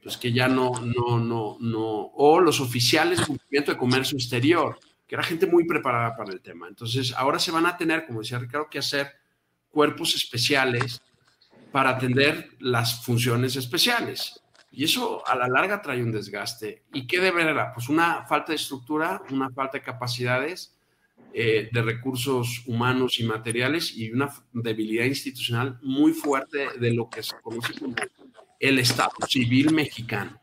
[0.03, 4.79] Pues que ya no, no, no, no, o los oficiales de cumplimiento de comercio exterior,
[5.07, 6.67] que era gente muy preparada para el tema.
[6.67, 9.12] Entonces, ahora se van a tener, como decía Ricardo, que hacer
[9.71, 11.01] cuerpos especiales
[11.71, 14.43] para atender las funciones especiales.
[14.73, 16.83] Y eso a la larga trae un desgaste.
[16.93, 17.73] ¿Y qué deberá?
[17.75, 20.75] Pues una falta de estructura, una falta de capacidades
[21.35, 27.23] eh, de recursos humanos y materiales y una debilidad institucional muy fuerte de lo que
[27.23, 27.95] se conoce como
[28.62, 30.40] el Estado civil mexicano.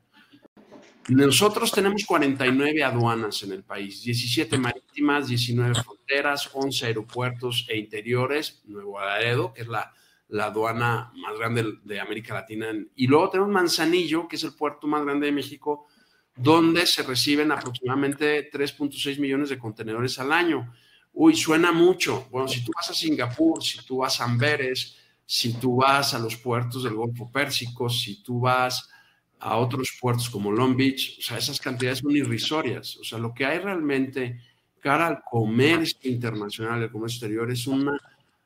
[1.07, 8.61] Nosotros tenemos 49 aduanas en el país, 17 marítimas, 19 fronteras, 11 aeropuertos e interiores,
[8.65, 9.91] Nuevo Laredo, que es la,
[10.27, 14.85] la aduana más grande de América Latina, y luego tenemos Manzanillo, que es el puerto
[14.85, 15.87] más grande de México,
[16.35, 20.73] donde se reciben aproximadamente 3.6 millones de contenedores al año.
[21.13, 22.27] Uy, suena mucho.
[22.29, 24.98] Bueno, si tú vas a Singapur, si tú vas a Amberes,
[25.31, 28.89] si tú vas a los puertos del Golfo Pérsico, si tú vas
[29.37, 32.97] a otros puertos como Long Beach, o sea, esas cantidades son irrisorias.
[32.97, 34.41] O sea, lo que hay realmente
[34.79, 37.95] cara al comercio internacional, el comercio exterior, es un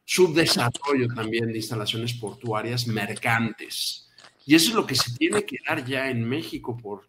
[0.04, 4.10] subdesarrollo también de instalaciones portuarias mercantes.
[4.46, 7.08] Y eso es lo que se tiene que dar ya en México por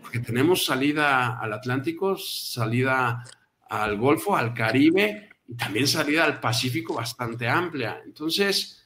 [0.00, 3.22] porque tenemos salida al Atlántico, salida
[3.68, 8.00] al Golfo, al Caribe y también salida al Pacífico bastante amplia.
[8.06, 8.81] Entonces,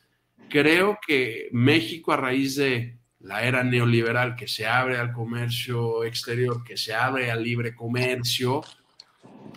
[0.48, 6.62] creo que México a raíz de la era neoliberal que se abre al comercio exterior,
[6.62, 8.62] que se abre al libre comercio,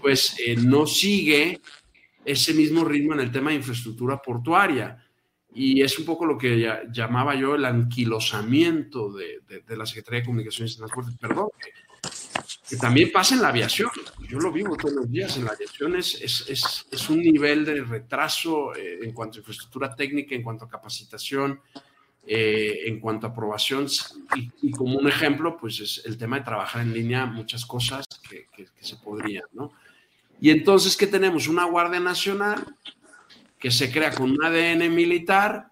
[0.02, 1.60] pues eh, no sigue
[2.25, 5.04] ese mismo ritmo en el tema de infraestructura portuaria.
[5.54, 9.41] Y es un poco lo que llamaba yo el anquilosamiento de,
[9.75, 11.49] la Secretaría de Comunicaciones y Transportes, perdón,
[12.70, 13.90] que, también pasa en la aviación.
[14.28, 15.36] Yo lo vivo todos los días.
[15.38, 19.96] En la aviación es, es, es, un nivel de retraso eh, en cuanto a infraestructura
[19.96, 21.62] técnica, en cuanto a capacitación,
[22.26, 23.88] eh, en cuanto a aprobación.
[24.62, 28.48] Y, como un ejemplo, pues es el tema de trabajar en línea, muchas cosas que,
[28.56, 29.72] que se podrían, ¿no?
[30.42, 31.48] Y entonces, ¿qué tenemos?
[31.48, 32.76] Una Guardia Nacional
[33.60, 35.72] que se crea con un ADN militar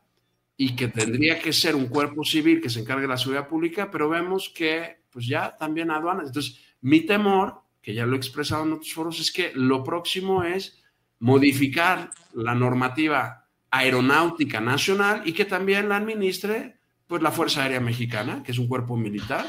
[0.58, 3.90] y que tendría que ser un cuerpo civil que se encargue de la seguridad pública,
[3.90, 6.28] pero vemos que pues ya también aduanas.
[6.28, 10.44] Entonces, mi temor, que ya lo he expresado en otros foros, es que lo próximo
[10.44, 10.84] es
[11.20, 18.44] modificar la normativa aeronáutica nacional y que también la administre pues la Fuerza Aérea Mexicana,
[18.44, 19.46] que es un cuerpo militar,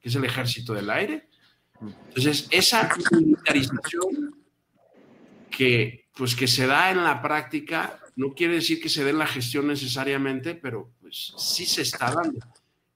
[0.00, 1.28] que es el Ejército del Aire.
[1.80, 4.36] Entonces, esa militarización
[5.50, 9.26] que pues que se da en la práctica, no quiere decir que se dé la
[9.26, 12.38] gestión necesariamente, pero pues sí se está dando.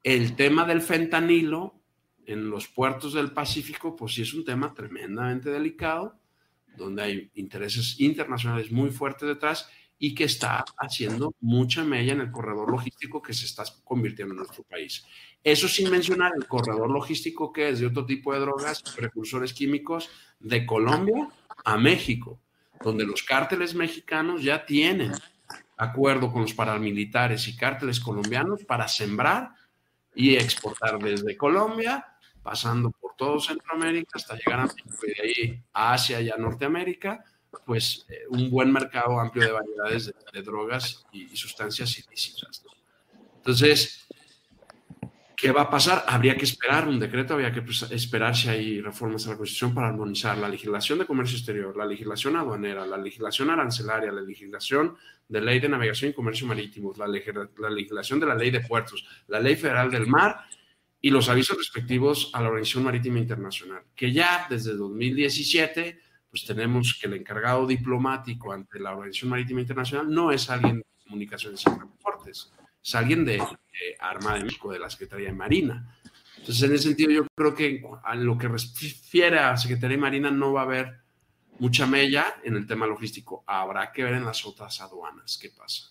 [0.03, 1.81] El tema del fentanilo
[2.27, 6.19] en los puertos del Pacífico, pues sí es un tema tremendamente delicado,
[6.77, 12.31] donde hay intereses internacionales muy fuertes detrás y que está haciendo mucha mella en el
[12.31, 15.05] corredor logístico que se está convirtiendo en nuestro país.
[15.43, 20.11] Eso sin mencionar el corredor logístico que es de otro tipo de drogas, precursores químicos,
[20.41, 21.29] de Colombia
[21.65, 22.41] a México,
[22.83, 25.13] donde los cárteles mexicanos ya tienen
[25.77, 29.51] acuerdo con los paramilitares y cárteles colombianos para sembrar
[30.15, 32.14] y exportar desde Colombia,
[32.45, 36.37] pasando por todo Centroamérica hasta llegar a México y de ahí a Asia y a
[36.37, 37.25] Norteamérica,
[37.65, 42.63] pues eh, un buen mercado amplio de variedades de, drogas y, sustancias ilícitas.
[43.37, 44.07] Entonces,
[45.37, 46.05] ¿qué va a pasar?
[46.07, 49.75] Habría que esperar un decreto, habría que pues, esperar si hay reformas a la Constitución
[49.75, 54.97] para armonizar la legislación de comercio exterior, la legislación aduanera, la legislación arancelaria, la legislación
[55.29, 59.07] de ley de navegación y comercio marítimo, la, la legislación de la ley de puertos,
[59.29, 60.45] la ley federal del mar
[61.05, 66.99] y los avisos respectivos a la Organización Marítima Internacional, que ya desde 2017 pues tenemos
[66.99, 71.65] que el encargado diplomático ante la Organización Marítima Internacional no es alguien de comunicaciones y
[71.65, 72.51] transportes,
[72.83, 73.39] es alguien de,
[74.01, 75.95] Armada de México, de la Secretaría de Marina.
[76.39, 80.31] Entonces, en ese sentido, yo creo que en lo que refiere a Secretaría de Marina
[80.31, 81.01] no va a haber
[81.59, 83.45] mucha mella en el tema logístico.
[83.47, 85.91] Habrá que ver en las otras aduanas qué pasa.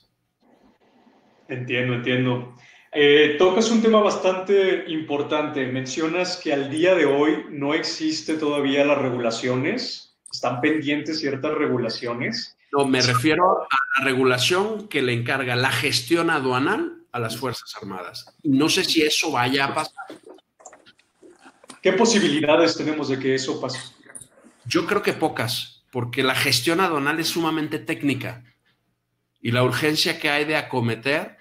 [1.47, 2.55] Entiendo, entiendo.
[2.95, 5.65] Eh, tocas un tema bastante importante.
[5.67, 12.57] Mencionas que al día de hoy no existe todavía las regulaciones ¿Están pendientes ciertas regulaciones?
[12.71, 17.71] No, me refiero a la regulación que le encarga la gestión aduanal a las Fuerzas
[17.79, 18.25] Armadas.
[18.41, 19.93] No sé si eso vaya a pasar.
[21.83, 23.79] ¿Qué posibilidades tenemos de que eso pase?
[24.65, 28.43] Yo creo que pocas, porque la gestión aduanal es sumamente técnica
[29.39, 31.37] y la urgencia que hay de acometer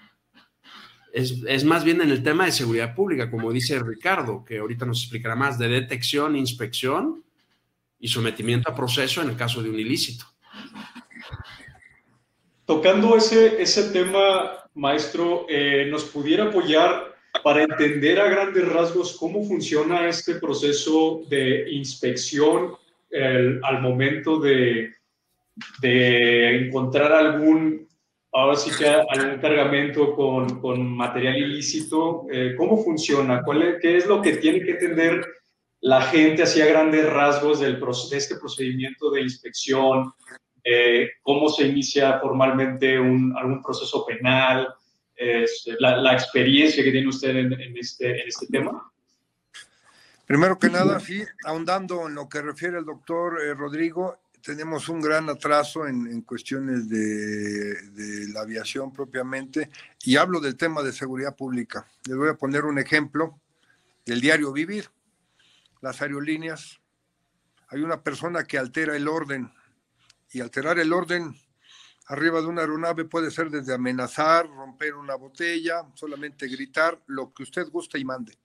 [1.13, 4.85] es, es, más bien en el tema de seguridad pública, como dice Ricardo, que ahorita
[4.85, 7.23] nos explicará más, de detección, inspección
[7.99, 10.25] y sometimiento a proceso en el caso de un ilícito.
[12.65, 19.43] Tocando ese, ese tema, maestro, eh, ¿nos pudiera apoyar para entender a grandes rasgos cómo
[19.43, 22.73] funciona este proceso de inspección
[23.61, 24.91] al momento de,
[25.79, 27.87] de, encontrar algún,
[28.33, 32.25] ahora sí que algún cargamento con, con material ilícito?
[32.31, 33.43] Eh, ¿Cómo funciona?
[33.43, 35.25] ¿Cuál ¿Qué es lo que tiene que entender
[35.83, 40.13] la gente hacía grandes rasgos del, de este procedimiento de inspección,
[40.63, 44.73] eh, cómo se inicia formalmente un, algún proceso penal,
[45.79, 48.91] la, experiencia que tiene usted en, este, en este tema.
[50.25, 54.99] Primero que nada, sí, ahondando en lo que refiere el doctor eh, Rodrigo, tenemos un
[54.99, 59.69] gran atraso en, en cuestiones de, de, la aviación propiamente,
[60.03, 61.87] y hablo del tema de seguridad pública.
[62.05, 63.39] Les voy a poner un ejemplo
[64.05, 64.89] del diario Vivir
[65.83, 66.79] las aerolíneas,
[67.67, 69.51] hay una persona que altera el orden
[70.31, 71.35] y alterar el orden
[72.07, 77.43] arriba de una aeronave puede ser desde amenazar, romper una botella, solamente gritar, lo que
[77.43, 78.37] usted guste y mande.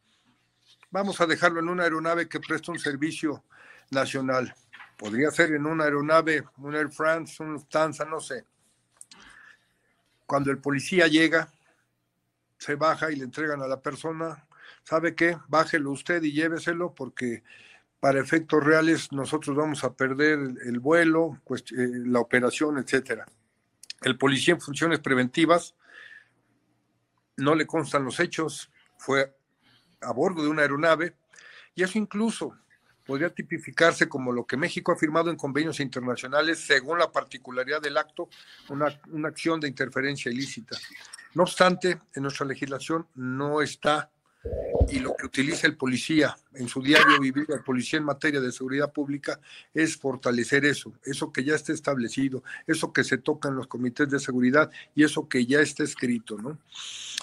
[0.91, 3.45] Vamos a dejarlo en una aeronave que presta un servicio
[3.93, 4.53] nacional.
[4.99, 8.45] Podría ser en una aeronave, un Air France, un Lufthansa, no sé.
[10.27, 11.49] Cuando el policía llega,
[12.59, 14.45] se baja y le entregan a la persona
[14.89, 15.37] ¿sabe qué?
[15.49, 17.43] Bájelo usted y lléveselo porque
[18.01, 23.27] para efectos reales nosotros vamos a perder el, vuelo, eh, la operación, etcétera.
[24.01, 25.75] El policía en funciones preventivas
[27.37, 29.37] no le constan los hechos, fue
[30.01, 31.17] a bordo de una aeronave
[31.75, 32.57] y eso incluso
[33.09, 37.97] podría tipificarse como lo que México ha firmado en convenios internacionales según la particularidad del
[37.97, 38.29] acto,
[38.69, 40.77] una, una acción de interferencia ilícita.
[41.33, 44.11] No obstante, en nuestra legislación no está
[44.91, 48.53] y lo que utiliza el policía en su diario vivir, el policía en materia de
[48.53, 49.41] seguridad pública,
[49.73, 54.11] es fortalecer eso, eso que ya está establecido, eso que se toca en los comités
[54.11, 56.59] de seguridad y eso que ya está escrito, ¿no?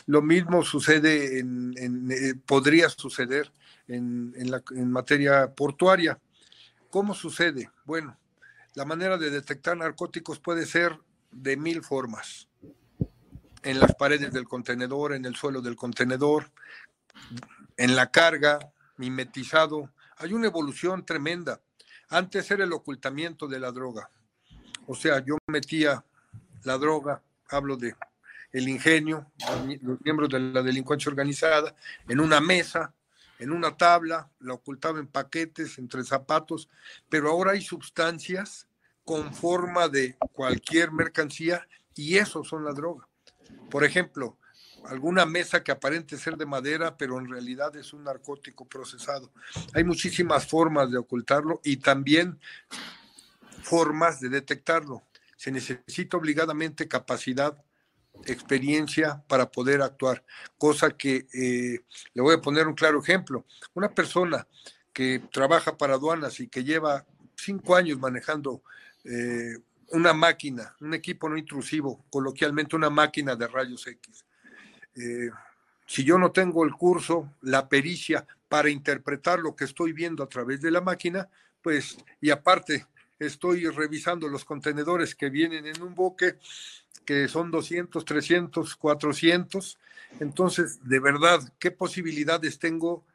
[0.08, 3.52] Lo mismo sucede, en, eh, podría suceder
[3.88, 6.20] en, en materia portuaria.
[6.90, 7.70] ¿Cómo sucede?
[7.86, 8.18] Bueno,
[8.74, 10.98] la manera de detectar narcóticos puede ser
[11.32, 12.48] de mil formas.
[13.64, 16.52] En las paredes del contenedor, en el suelo del contenedor,
[17.78, 18.60] en la carga,
[18.98, 19.92] mimetizado.
[20.18, 21.60] Hay una evolución tremenda.
[22.10, 24.10] Antes era el ocultamiento de la droga.
[24.88, 26.04] O sea, yo metía
[26.64, 27.96] la droga, hablo de
[28.52, 29.30] el ingenio,
[29.82, 31.76] los miembros de la delincuencia organizada,
[32.08, 32.94] en una mesa,
[33.40, 36.70] en una tabla, la ocultaba en paquetes, entre zapatos,
[37.10, 38.68] pero ahora hay sustancias
[39.04, 43.08] con forma de cualquier mercancía y eso son la droga.
[43.70, 44.38] Por ejemplo,
[44.86, 49.32] alguna mesa que aparente ser de madera, pero en realidad es un narcótico procesado.
[49.74, 52.40] Hay muchísimas formas de ocultarlo y también
[53.64, 55.04] formas de detectarlo.
[55.38, 57.62] se necesita obligadamente capacidad,
[58.26, 60.24] experiencia para poder actuar,
[60.58, 61.80] cosa que eh,
[62.14, 63.46] le voy a poner un claro ejemplo.
[63.74, 64.48] Una persona
[64.94, 67.06] que trabaja para aduanas y que lleva
[67.36, 68.64] cinco años manejando
[69.04, 69.58] eh,
[69.92, 74.26] una máquina, un equipo no intrusivo, coloquialmente una máquina de rayos X.
[74.96, 75.30] Eh,
[75.86, 80.30] si yo no tengo el curso, la pericia para interpretar lo que estoy viendo a
[80.30, 81.30] través de la máquina,
[81.62, 82.88] pues, y aparte
[83.20, 86.38] estoy revisando los contenedores que vienen en un boque,
[87.06, 89.78] que son 200, 300, 400.
[90.20, 93.06] Entonces, de verdad, ¿qué posibilidades tengo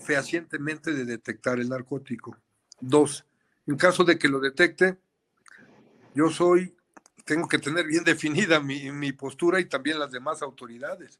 [0.00, 2.36] fehacientemente de detectar el narcótico?
[2.80, 3.24] Dos,
[3.66, 4.98] en caso de que lo detecte,
[6.14, 6.74] yo soy,
[7.24, 11.18] tengo que tener bien definida mi, mi postura y también las demás autoridades.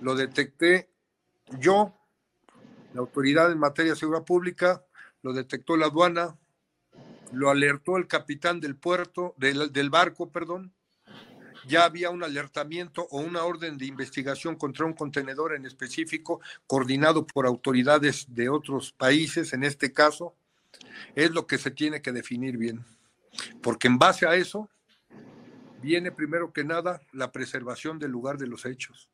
[0.00, 0.90] Lo detecté
[1.58, 1.94] yo,
[2.92, 4.84] la autoridad en materia de seguridad pública,
[5.22, 6.36] lo detectó la aduana,
[7.34, 10.72] lo alertó el capitán del puerto, del, del barco, perdón.
[11.66, 17.26] Ya había un alertamiento o una orden de investigación contra un contenedor en específico, coordinado
[17.26, 20.34] por autoridades de otros países, en este caso.
[21.14, 22.84] Es lo que se tiene que definir bien.
[23.62, 24.68] Porque en base a eso
[25.82, 29.10] viene primero que nada la preservación del lugar de los hechos,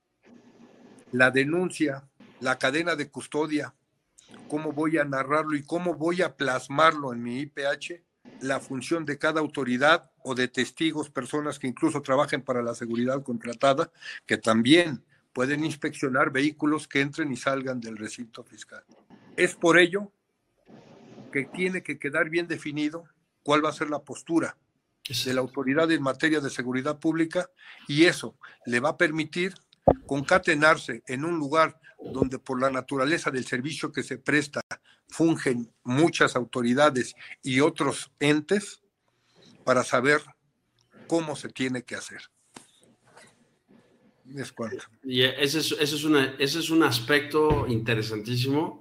[1.13, 2.09] la denuncia,
[2.41, 3.75] la cadena de custodia,
[4.49, 8.03] cómo voy a narrarlo y cómo voy a plasmarlo en mi IPH,
[8.41, 13.23] la función de cada autoridad o de testigos, personas que incluso trabajen para la seguridad
[13.23, 13.91] contratada,
[14.27, 18.85] que también pueden inspeccionar vehículos que entren y salgan del recinto fiscal.
[19.37, 20.13] Es por ello
[21.33, 23.05] que tiene que quedar bien definido
[23.43, 24.57] cuál va a ser la postura
[25.25, 27.51] de la autoridad en materia de seguridad pública
[27.89, 29.55] y eso le va a permitir
[30.07, 31.81] concatenarse en un lugar
[32.13, 34.61] donde por la naturaleza del servicio que se presta
[35.11, 38.83] fungen muchas autoridades y otros entes
[39.65, 40.21] para saber
[41.07, 42.23] cómo se tiene que hacer.
[44.37, 44.55] Es
[45.03, 48.81] Y ese es, ese es, una, ese es un aspecto interesantísimo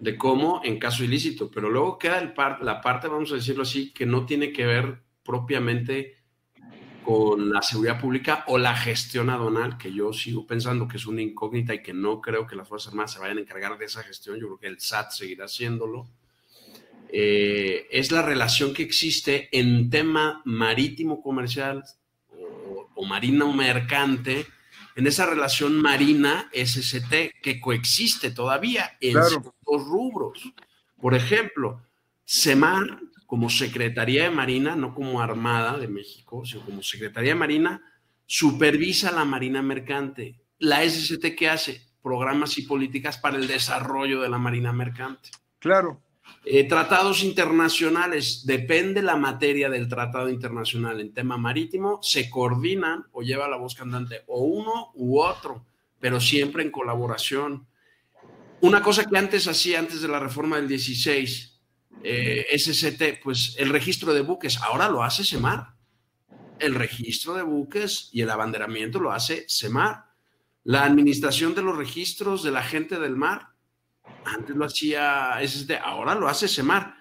[0.00, 3.92] de cómo en caso ilícito, pero luego queda el la parte, vamos a decirlo así,
[3.92, 6.15] que no tiene que ver propiamente
[7.06, 11.22] con la seguridad pública o la gestión aduanal, que yo sigo pensando que es una
[11.22, 14.02] incógnita y que no creo que las Fuerzas Armadas se vayan a encargar de esa
[14.02, 16.08] gestión, yo creo que el SAT seguirá haciéndolo,
[17.08, 21.84] eh, es la relación que existe en tema marítimo comercial
[22.32, 24.44] o, o marina o mercante,
[24.96, 30.52] en esa relación marina SST que coexiste todavía en ciertos rubros.
[31.00, 31.82] Por ejemplo,
[32.24, 37.82] SEMAR como Secretaría de Marina, no como Armada de México, sino como Secretaría de Marina,
[38.24, 40.40] supervisa la Marina Mercante.
[40.58, 41.82] La SST, ¿qué hace?
[42.02, 45.30] Programas y políticas para el desarrollo de la Marina Mercante.
[45.58, 46.00] Claro.
[46.44, 53.22] Eh, tratados internacionales, depende la materia del tratado internacional en tema marítimo, se coordinan o
[53.22, 55.64] lleva la voz cantante o uno u otro,
[55.98, 57.66] pero siempre en colaboración.
[58.60, 61.55] Una cosa que antes hacía, antes de la reforma del 16,
[62.08, 65.74] eh, SST, pues el registro de buques, ahora lo hace SEMAR.
[66.60, 70.04] El registro de buques y el abanderamiento lo hace SEMAR.
[70.62, 73.48] La administración de los registros de la gente del mar,
[74.24, 76.94] antes lo hacía SST, ahora lo hace SEMAR.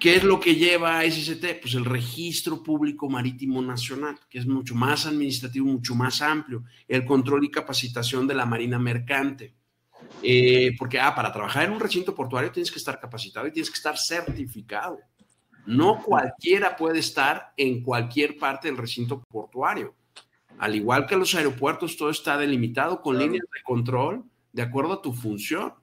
[0.00, 1.60] ¿Qué es lo que lleva a SST?
[1.62, 7.04] Pues el registro público marítimo nacional, que es mucho más administrativo, mucho más amplio, el
[7.04, 9.54] control y capacitación de la marina mercante
[10.22, 13.70] eh, porque, ah, para trabajar en un recinto portuario tienes que estar capacitado y tienes
[13.70, 14.98] que estar certificado.
[15.66, 19.94] No cualquiera puede estar en cualquier parte del recinto portuario.
[20.58, 25.02] Al igual que los aeropuertos, todo está delimitado con líneas de control de acuerdo a
[25.02, 25.74] tu función.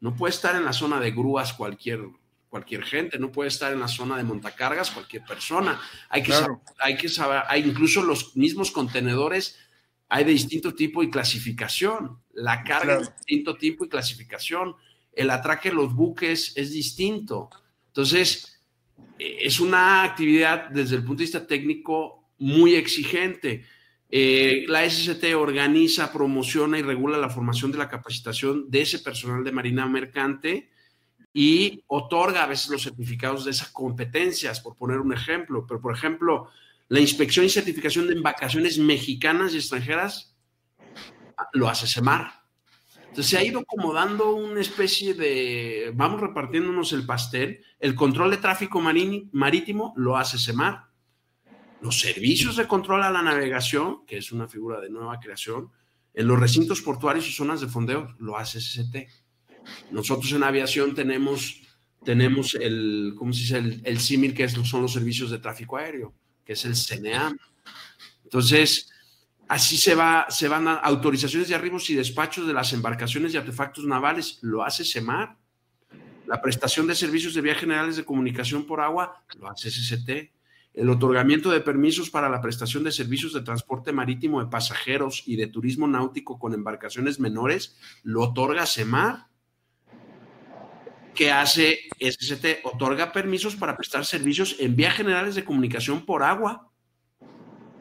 [0.00, 2.00] No puede estar en la zona de grúas cualquier,
[2.48, 5.80] cualquier gente, no puede estar en la zona de montacargas cualquier persona.
[6.08, 9.58] Hay que, saber, hay que saber, hay incluso los mismos contenedores
[10.08, 12.18] hay de distinto tipo y clasificación.
[12.32, 14.74] La carga es de distinto tipo y clasificación.
[15.12, 17.50] El atraque de los buques es distinto.
[17.88, 18.62] Entonces,
[19.18, 23.64] eh, es una actividad desde el punto de vista técnico muy exigente.
[24.10, 29.44] Eh, la SST organiza, promociona y regula la formación de la capacitación de ese personal
[29.44, 30.70] de Marina Mercante
[31.34, 35.66] y otorga a veces los certificados de esas competencias, por poner un ejemplo.
[35.66, 36.48] Pero, por ejemplo,
[36.88, 40.34] la inspección y certificación de embarcaciones mexicanas y extranjeras
[41.52, 42.32] lo hace SEMAR.
[43.08, 48.30] Entonces se ha ido como dando una especie de, vamos repartiéndonos el pastel, el control
[48.30, 50.88] de tráfico marítimo lo hace SEMAR.
[51.80, 55.70] Los servicios de control a la navegación, que es una figura de nueva creación,
[56.14, 58.96] en los recintos portuarios y zonas de fondeo lo hace SST.
[59.92, 61.60] Nosotros en aviación tenemos,
[62.02, 63.58] tenemos el, ¿cómo se dice?
[63.58, 66.14] El, el símil que son los servicios de tráfico aéreo
[66.48, 67.36] que es el CNEAM.
[68.24, 68.90] Entonces,
[69.48, 73.36] así se, va, se van a autorizaciones de arribos y despachos de las embarcaciones y
[73.36, 75.36] artefactos navales, lo hace SEMAR.
[76.26, 80.32] La prestación de servicios de vías generales de comunicación por agua, lo hace SCT.
[80.72, 85.36] El otorgamiento de permisos para la prestación de servicios de transporte marítimo de pasajeros y
[85.36, 89.26] de turismo náutico con embarcaciones menores, lo otorga SEMAR.
[91.18, 92.60] ¿Qué hace SCT?
[92.62, 96.70] Otorga permisos para prestar servicios en vías generales de comunicación por agua.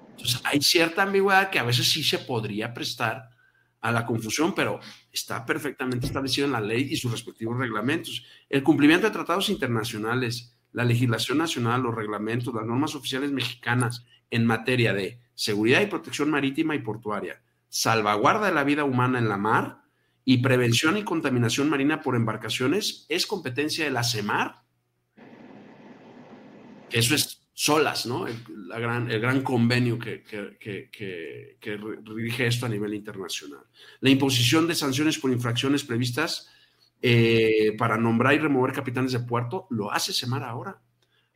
[0.10, 3.30] Entonces, hay cierta ambigüedad que a veces sí se podría prestar
[3.80, 4.80] a la confusión, pero
[5.12, 8.26] está perfectamente establecido en la ley y sus respectivos reglamentos.
[8.50, 14.48] El cumplimiento de tratados internacionales, la legislación nacional, los reglamentos, las normas oficiales mexicanas en
[14.48, 19.38] materia de seguridad y protección marítima y portuaria, salvaguarda de la vida humana en la
[19.38, 19.87] mar
[20.30, 24.62] y prevención y contaminación marina por embarcaciones es competencia de la CEMAR.
[26.92, 28.28] Eso es solas, ¿no?
[28.28, 28.36] El,
[29.22, 30.22] gran, convenio que,
[32.04, 33.62] rige esto a nivel internacional.
[34.02, 36.50] La imposición de sanciones por infracciones previstas
[37.02, 40.82] eh, para nombrar y remover capitanes de puerto lo hace SEMAR ahora.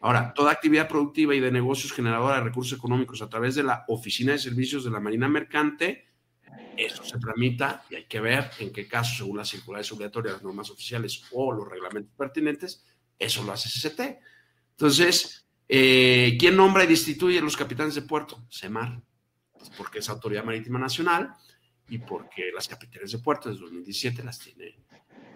[0.01, 3.85] Ahora, toda actividad productiva y de negocios generadora de recursos económicos a través de la
[3.87, 6.10] Oficina de Servicios de la Marina Mercante,
[6.77, 10.43] eso se tramita y hay que ver en qué caso, según las circulares obligatorias, las
[10.43, 12.85] normas oficiales o los reglamentos pertinentes,
[13.19, 14.19] eso lo hace CCT.
[14.71, 15.41] Entonces,
[15.73, 18.43] eh, ¿Quién nombra y destituye a los capitanes de puerto?
[18.49, 19.01] SEMAR,
[19.77, 21.33] porque es Autoridad Marítima Nacional
[21.87, 24.65] y porque las capitanes de puerto desde 2017 las tiene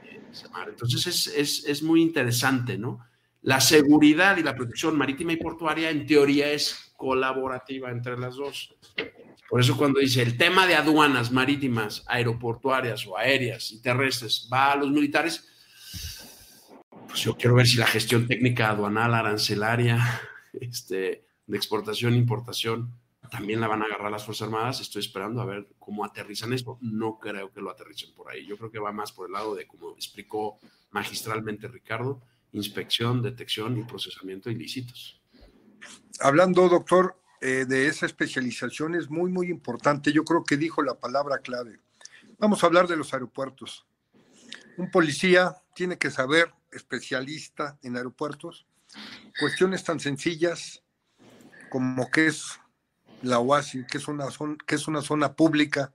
[0.03, 0.67] eh, SEMAR.
[0.67, 1.27] Entonces
[1.65, 2.99] es, muy interesante, ¿no?
[3.45, 8.73] La seguridad y la protección marítima y portuaria en teoría es colaborativa entre las dos.
[9.47, 14.71] Por eso cuando dice el tema de aduanas marítimas, aeroportuarias o aéreas y terrestres va
[14.71, 15.47] a los militares,
[17.07, 19.99] pues yo quiero ver si la gestión técnica aduanal, arancelaria,
[20.59, 22.95] este, de exportación importación,
[23.29, 24.81] también la van a agarrar las Fuerzas Armadas.
[24.81, 26.79] Estoy esperando a ver cómo aterrizan esto.
[26.81, 28.43] No creo que lo aterricen por ahí.
[28.47, 30.57] Yo creo que va más por el lado de, como explicó
[30.89, 32.23] magistralmente Ricardo,
[32.57, 35.21] inspección, detección y procesamiento de ilícitos.
[36.19, 40.11] Hablando, doctor, eh, de esa especialización es muy, muy importante.
[40.11, 41.79] Yo creo que dijo la palabra clave.
[42.39, 43.85] Vamos a hablar de los aeropuertos.
[44.77, 48.65] Un policía tiene que saber especialista en aeropuertos,
[49.39, 50.83] cuestiones tan sencillas
[51.69, 52.59] como qué es
[53.21, 55.93] la OASI, que es una zona, que es una zona pública,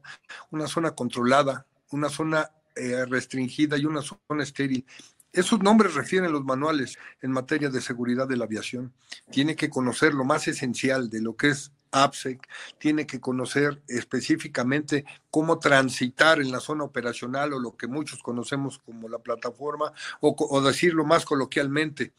[0.51, 4.87] una zona controlada, una zona eh, restringida y una zona estéril.
[5.33, 8.93] Esos nombres refieren los manuales en materia de seguridad de la aviación.
[9.31, 12.47] Tiene que conocer lo más esencial de lo que es APSEC,
[12.79, 18.79] tiene que conocer específicamente cómo transitar en la zona operacional o lo que muchos conocemos
[18.79, 22.13] como la plataforma, o, decirlo más coloquialmente,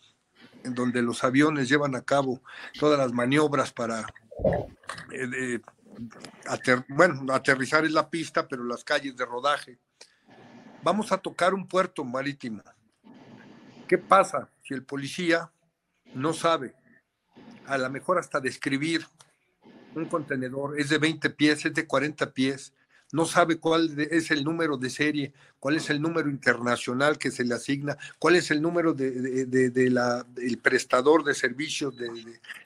[0.64, 2.41] en donde los aviones llevan a cabo
[2.80, 4.05] todas las maniobras para,
[5.12, 5.59] eh,
[6.89, 9.80] bueno, aterrizar en la pista, pero las calles de rodaje.
[10.84, 12.64] Vamos a tocar un puerto marítimo.
[13.92, 15.52] ¿Qué pasa si el policía
[16.14, 16.74] no sabe,
[17.66, 19.06] a lo mejor hasta describir
[19.96, 22.74] un contenedor, es de 20 pies, es de 40 pies,
[23.12, 27.44] no sabe cuál es el número de serie, cuál es el número internacional que se
[27.44, 31.94] le asigna, cuál es el número de, de, la, el prestador de servicios,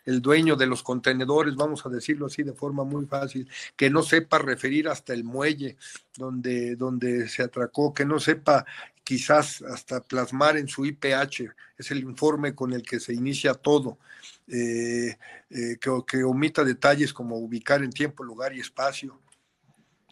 [0.05, 4.03] el dueño de los contenedores, vamos a decirlo así de forma muy fácil, que no
[4.03, 5.75] sepa referir hasta el muelle
[6.15, 8.63] donde, donde se atracó, que no sepa
[9.05, 13.99] quizás hasta plasmar en su IPH, es el informe con el que se inicia todo.
[14.47, 15.17] Eh,
[15.49, 19.21] eh, que, omita detalles como ubicar en tiempo, lugar y espacio.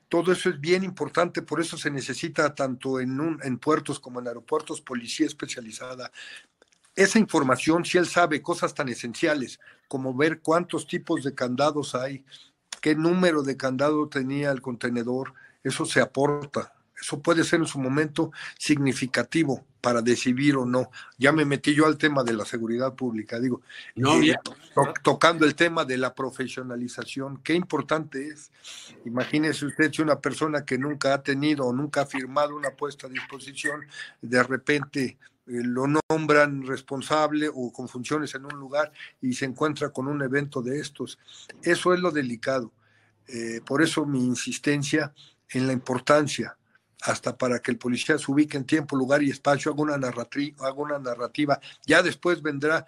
[0.08, 4.28] Todo eso es bien importante, por eso se necesita tanto en, en puertos como en
[4.28, 6.12] aeropuertos policía especializada.
[6.96, 12.24] Esa información, si él sabe cosas tan esenciales como ver cuántos tipos de candados hay,
[12.80, 15.34] qué número de candado tenía el contenedor,
[15.64, 16.76] eso se aporta.
[17.04, 20.90] Eso puede ser en su momento significativo para decidir o no.
[21.18, 23.62] Ya me metí yo al tema de la seguridad pública, digo,
[23.96, 24.34] no, eh,
[25.04, 28.52] tocando el tema de la profesionalización, qué importante es.
[29.04, 33.08] Imagínese usted si una persona que nunca ha tenido o nunca ha firmado una puesta
[33.08, 33.82] a disposición,
[34.22, 39.90] de repente eh, lo nombran responsable o con funciones en un lugar y se encuentra
[39.90, 41.20] con un evento de estos.
[41.62, 42.72] Eso es lo delicado.
[43.28, 45.14] Eh, por eso mi insistencia
[45.50, 46.56] en la importancia
[47.04, 50.68] hasta para que el policía se ubique en tiempo, lugar y espacio, haga una, narrativa,
[50.68, 51.60] haga una narrativa.
[51.86, 52.86] Ya después vendrá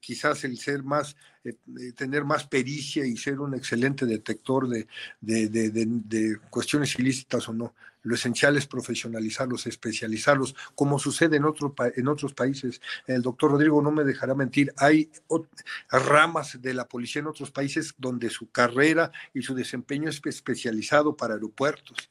[0.00, 1.54] quizás el ser más, eh,
[1.96, 4.86] tener más pericia y ser un excelente detector de,
[5.20, 7.74] de cuestiones ilícitas o no.
[8.04, 12.80] Lo esencial es profesionalizarlos, especializarlos, como sucede en, otro, en otros países.
[13.06, 15.10] El doctor Rodrigo no me dejará mentir, hay
[15.90, 21.16] ramas de la policía en otros países donde su carrera y su desempeño es especializado
[21.16, 22.10] para aeropuertos.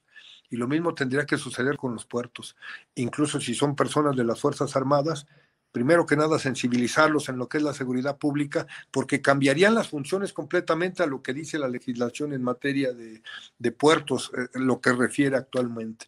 [0.53, 2.55] Y lo mismo tendría que suceder con los puertos.
[2.93, 5.25] Incluso si son personas de las Fuerzas Armadas,
[5.71, 10.31] primero que nada sensibilizarlos en lo que es la seguridad pública, porque cambiarían las funciones
[10.31, 15.37] completamente a lo que dice la legislación en materia de, puertos, eh, lo que refiere
[15.37, 16.05] actualmente.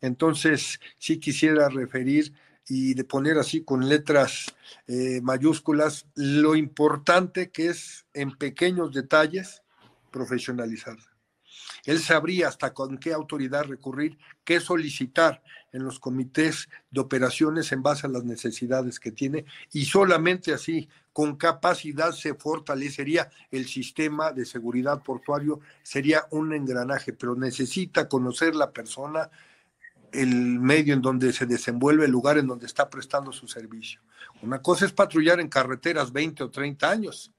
[0.00, 2.32] Entonces, sí quisiera referir
[2.68, 4.54] y de poner así con letras
[4.86, 9.64] eh, mayúsculas lo importante que es en pequeños detalles
[10.12, 10.98] profesionalizar.
[11.88, 17.82] Él sabría hasta con qué autoridad recurrir, qué solicitar en los comités de operaciones en
[17.82, 24.32] base a las necesidades que tiene y solamente así, con capacidad, se fortalecería el sistema
[24.32, 29.30] de seguridad portuario, sería un engranaje, pero necesita conocer la persona,
[30.12, 34.02] el medio en donde se desenvuelve, el lugar en donde está prestando su servicio.
[34.42, 37.32] Una cosa es patrullar en carreteras 20 o 30 años,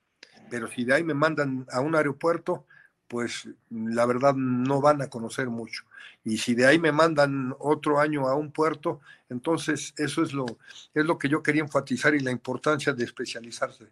[0.50, 2.66] pero si de ahí me mandan a un aeropuerto,
[3.10, 5.84] pues la verdad no van a conocer mucho.
[6.24, 10.46] Y si de ahí me mandan otro año a un puerto, entonces eso es lo,
[10.94, 13.86] es lo que yo quería enfatizar y la importancia de especializarse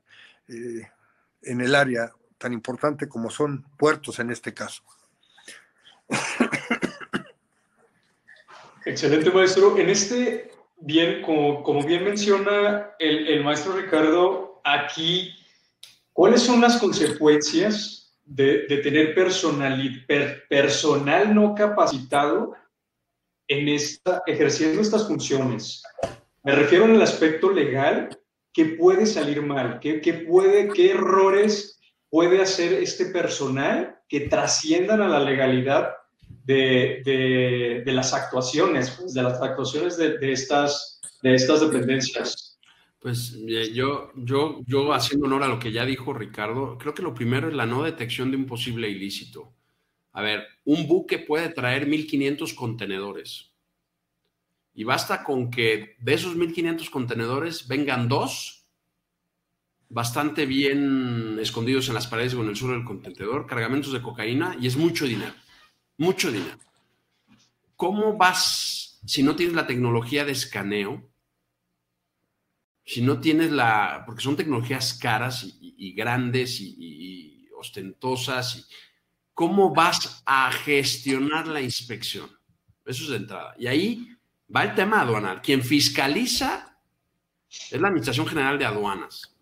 [0.47, 0.87] eh,
[1.41, 4.83] en el área tan importante como son puertos en este caso.
[8.85, 9.77] Excelente, maestro.
[9.79, 15.33] En este, bien, como, como bien menciona el, el maestro Ricardo, aquí,
[16.13, 20.05] ¿cuáles son las consecuencias de, tener personal,
[20.49, 22.53] personal no capacitado
[23.47, 25.81] en esta, ejerciendo estas funciones.
[26.43, 28.09] Me refiero en el aspecto legal,
[28.53, 29.79] ¿qué puede salir mal?
[29.79, 35.93] ¿Qué, qué puede, qué errores puede hacer este personal que trasciendan a la legalidad
[36.43, 42.46] de, de, de las actuaciones, pues, de las actuaciones de, de, estas, de estas dependencias?
[42.99, 43.37] Pues
[43.73, 47.47] yo, yo, yo haciendo honor a lo que ya dijo Ricardo, creo que lo primero
[47.47, 49.53] es la no detección de un posible ilícito.
[50.13, 53.51] A ver, un buque puede traer 1.500 contenedores.
[54.73, 58.57] Y basta con que de esos 1.500 contenedores vengan dos
[59.89, 64.57] bastante bien escondidos en las paredes o en el suelo del contenedor, cargamentos de cocaína,
[64.59, 65.33] y es mucho dinero.
[65.97, 66.57] Mucho dinero.
[67.75, 71.07] ¿Cómo vas, si no tienes la tecnología de escaneo,
[72.87, 78.69] si no tienes la, porque son tecnologías caras y, grandes y, ostentosas,
[79.33, 82.29] ¿cómo vas a gestionar la inspección?
[82.85, 83.55] Eso es de entrada.
[83.59, 84.07] Y ahí
[84.55, 85.41] va el tema aduanal.
[85.41, 86.79] Quien fiscaliza
[87.49, 89.35] es la Administración General de Aduanas.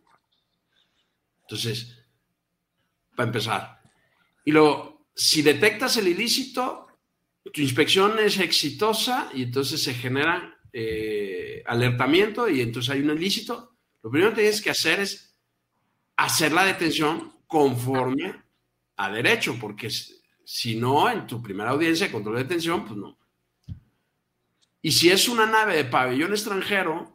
[1.42, 2.04] Entonces,
[3.16, 3.80] para empezar.
[4.44, 6.88] Y luego, si detectas el ilícito,
[7.54, 13.78] tu inspección es exitosa y entonces se generan eh, alertamiento y entonces hay un ilícito,
[14.04, 15.34] lo primero que tienes que hacer es
[16.18, 18.44] hacer la detención conforme
[18.98, 23.18] a derecho, porque si no, en tu primera audiencia de control de detención, pues no.
[24.82, 27.14] Y si es una nave de pabellón extranjero,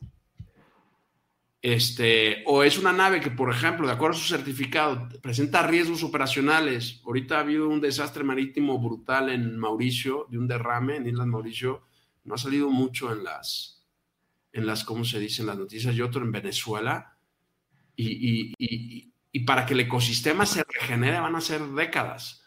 [1.61, 6.03] este, o es una nave que, por ejemplo, de acuerdo a su certificado, presenta riesgos
[6.03, 7.03] operacionales.
[7.05, 11.90] Ahorita ha habido un desastre marítimo brutal en Mauricio, de un derrame en Islas Mauricio,
[12.31, 13.85] no ha salido mucho en las,
[14.53, 15.43] en las, ¿cómo se dice?
[15.43, 17.19] En las noticias y otro en Venezuela.
[17.97, 18.55] Y,
[19.47, 22.45] para que el ecosistema se regenere van a ser décadas.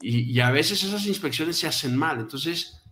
[0.00, 2.20] Y, a veces esas inspecciones se hacen mal.
[2.20, 2.84] Entonces,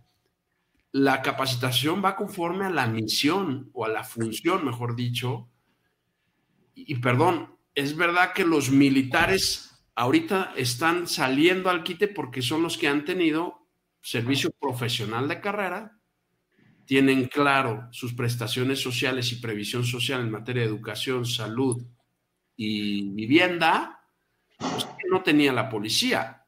[0.91, 5.49] la capacitación va conforme a la misión o a la función, mejor dicho.
[6.73, 12.77] Y, perdón, es verdad que los militares ahorita están saliendo al quite porque son los
[12.77, 13.65] que han tenido
[14.01, 15.94] servicio profesional de carrera
[16.85, 21.83] tienen claro sus prestaciones sociales y previsión social en materia de educación, salud
[22.55, 23.99] y vivienda,
[24.57, 26.45] pues no tenía la policía.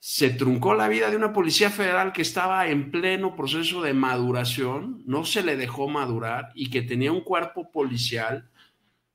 [0.00, 5.02] Se truncó la vida de una policía federal que estaba en pleno proceso de maduración,
[5.06, 8.50] no se le dejó madurar y que tenía un cuerpo policial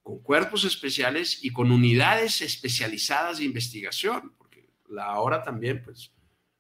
[0.01, 6.11] con cuerpos especiales y con unidades especializadas de investigación, porque la ahora también, pues,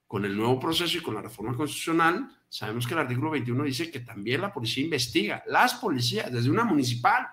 [0.07, 3.89] con el nuevo proceso y con la reforma constitucional, sabemos que el artículo 21 dice
[3.89, 7.25] que también la policía investiga, las policías, desde una municipal.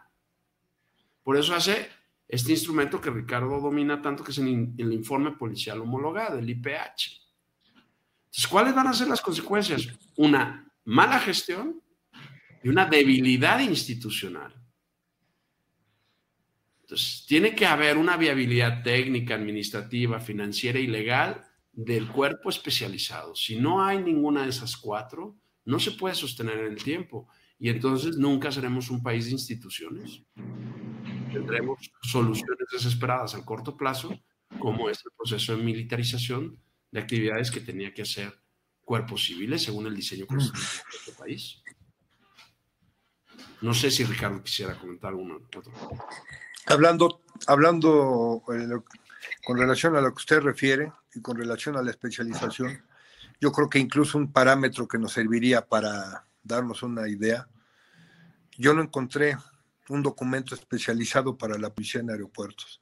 [1.23, 1.91] Por eso hace
[2.27, 4.47] este instrumento que Ricardo domina tanto, que es el,
[4.79, 7.21] informe policial homologado, el IPH.
[8.29, 9.91] Entonces, ¿cuáles van a ser las consecuencias?
[10.17, 11.83] Una mala gestión
[12.63, 14.55] y una debilidad institucional.
[16.81, 21.47] Entonces, tiene que haber una viabilidad técnica, administrativa, financiera y legal
[21.85, 23.35] del cuerpo especializado.
[23.35, 27.29] Si no hay ninguna de esas cuatro, no se puede sostener en el tiempo.
[27.59, 30.23] Y entonces nunca seremos un país de instituciones.
[31.33, 34.11] Tendremos soluciones desesperadas a corto plazo,
[34.59, 36.59] como es el proceso de militarización
[36.91, 38.35] de actividades que tenía que hacer
[38.83, 41.63] cuerpos civiles según el diseño constitucional de nuestro país.
[43.63, 45.73] No sé si Ricardo quisiera comentar alguna otra.
[46.67, 48.69] Hablando, hablando eh,
[49.45, 52.83] con relación a lo que usted refiere y con relación a la especialización,
[53.41, 57.49] yo creo que incluso un parámetro que nos serviría para darnos una idea,
[58.57, 59.37] yo no encontré
[59.89, 62.81] un documento especializado para la policía en aeropuertos.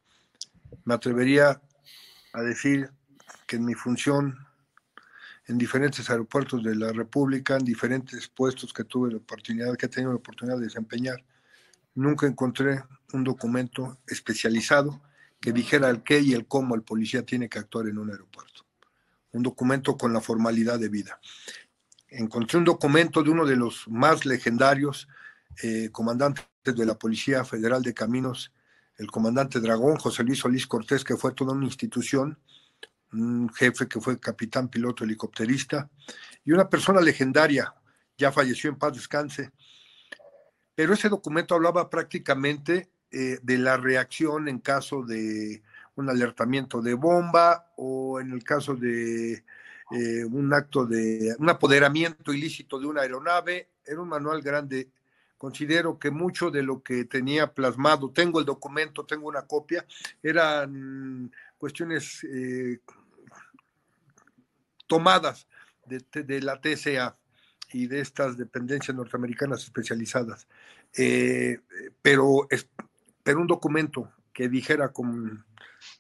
[0.85, 1.61] Me atrevería
[2.33, 2.91] a decir
[3.47, 4.37] que en mi función
[5.49, 9.89] en diferentes aeropuertos de la República, en diferentes puestos que tuve la oportunidad, que he
[9.89, 11.25] tenido la oportunidad de desempeñar,
[11.95, 15.01] nunca encontré un documento especializado
[15.41, 18.67] que dijera el qué y el cómo el policía tiene que actuar en un aeropuerto.
[19.33, 21.21] Un documento con la formalidad de vida.
[22.09, 25.09] Encontré un documento de uno de los más legendarios
[25.63, 28.53] eh, comandantes de la Policía Federal de Caminos,
[28.97, 32.39] el comandante Dragón, José Luis Solís Cortés, que fue toda una institución
[33.13, 35.89] un jefe que fue capitán piloto helicópterista
[36.45, 37.75] y una persona legendaria,
[38.17, 39.51] ya falleció en paz descanse.
[40.75, 45.63] Pero ese documento hablaba prácticamente eh, de la reacción en caso de
[45.97, 49.45] un alertamiento de bomba o en el caso de
[49.91, 53.71] eh, un acto de un apoderamiento ilícito de una aeronave.
[53.83, 54.91] Era un manual grande.
[55.39, 59.87] Considero que mucho de lo que tenía plasmado, tengo el documento, tengo una copia,
[60.23, 62.81] eran cuestiones eh,
[64.87, 65.47] tomadas
[65.87, 67.17] de, la TCA
[67.73, 70.47] y de estas dependencias norteamericanas especializadas.
[72.03, 72.49] Pero,
[73.37, 75.45] un documento que dijera con,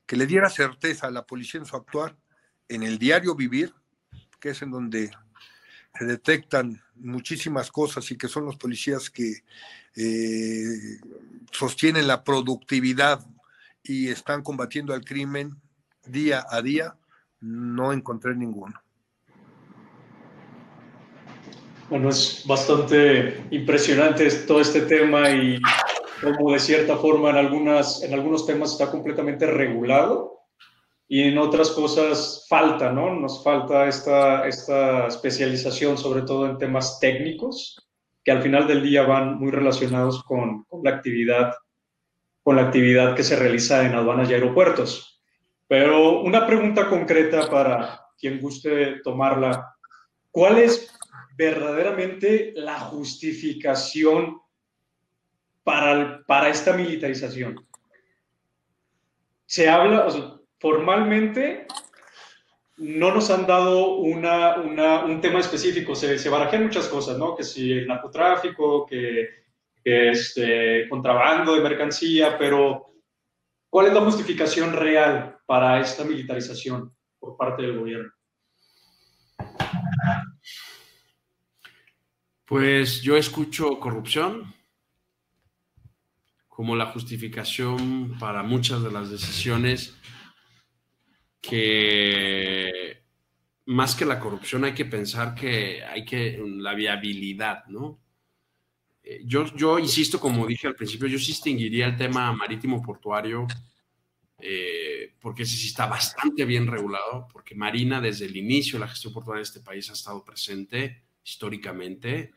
[0.06, 2.16] que le diera certeza a la policía en su actuar
[2.68, 3.74] en el diario vivir,
[4.40, 5.10] que es en donde
[5.98, 9.42] se detectan muchísimas cosas y que son los policías que
[9.96, 11.00] eh,
[11.50, 13.24] sostienen la productividad
[13.82, 15.56] y están combatiendo al crimen
[16.06, 16.96] día a día,
[17.40, 18.80] no encontré ninguno.
[21.90, 25.58] Bueno, es bastante impresionante todo este tema y
[26.20, 30.38] como de cierta forma en, algunas, en algunos temas está completamente regulado
[31.08, 33.14] y en otras cosas falta, ¿no?
[33.14, 37.88] Nos falta esta, esta especialización, sobre todo en temas técnicos,
[38.22, 41.54] que al final del día van muy relacionados con, la actividad
[42.42, 45.22] con la actividad que se realiza en aduanas y aeropuertos.
[45.66, 49.74] Pero una pregunta concreta para quien guste tomarla.
[50.30, 50.90] ¿Cuál es
[51.36, 54.40] verdaderamente la justificación
[55.68, 57.66] para, para esta militarización?
[59.44, 60.08] Se habla,
[60.58, 61.66] formalmente
[62.78, 64.56] no nos han dado una,
[65.04, 67.36] un tema específico, se, se barajean muchas cosas, ¿no?
[67.36, 69.28] Que si el narcotráfico, que,
[69.84, 72.88] que este, contrabando de mercancía, pero
[73.70, 78.10] ¿Cuál es la justificación real para esta militarización por parte del gobierno?
[82.46, 84.54] Pues yo escucho corrupción
[86.58, 89.96] como la justificación para muchas de las decisiones
[91.40, 93.04] que
[93.66, 98.00] más que la corrupción hay que pensar que hay que la viabilidad, ¿no?
[99.04, 103.46] Eh, yo, yo insisto, como dije al principio, yo distinguiría el tema marítimo portuario,
[104.40, 108.88] eh, porque ese sí está bastante bien regulado, porque Marina desde el inicio de la
[108.88, 112.32] gestión portuaria de este país ha estado presente históricamente,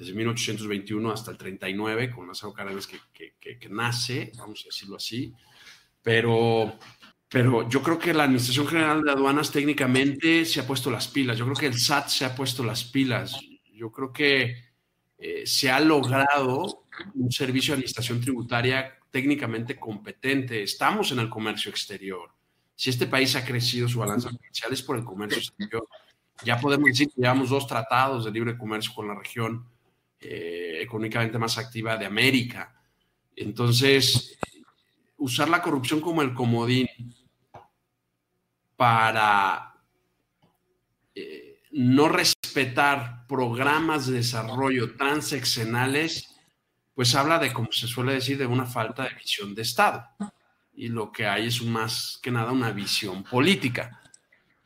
[0.00, 5.34] desde 1821 hasta el 39, con las Cárdenas que, que, nace, vamos a decirlo así,
[6.02, 6.78] pero,
[7.28, 11.36] pero yo creo que la Administración General de Aduanas técnicamente se ha puesto las pilas,
[11.36, 13.38] yo creo que el SAT se ha puesto las pilas,
[13.74, 14.56] yo creo que
[15.18, 20.62] eh, se ha logrado un servicio de administración tributaria técnicamente competente.
[20.62, 22.30] Estamos en el comercio exterior.
[22.74, 25.86] Si este país ha crecido su balanza comercial es por el comercio exterior.
[26.42, 29.66] Ya podemos decir que llevamos dos tratados de libre comercio con la región
[30.20, 32.74] eh, económicamente más activa de América.
[33.34, 34.38] Entonces,
[35.16, 36.88] usar la corrupción como el comodín
[38.76, 39.74] para
[41.14, 46.34] eh, no respetar programas de desarrollo transeccionales,
[46.94, 50.06] pues habla de, como se suele decir, de una falta de visión de Estado.
[50.74, 53.99] Y lo que hay es más que nada una visión política.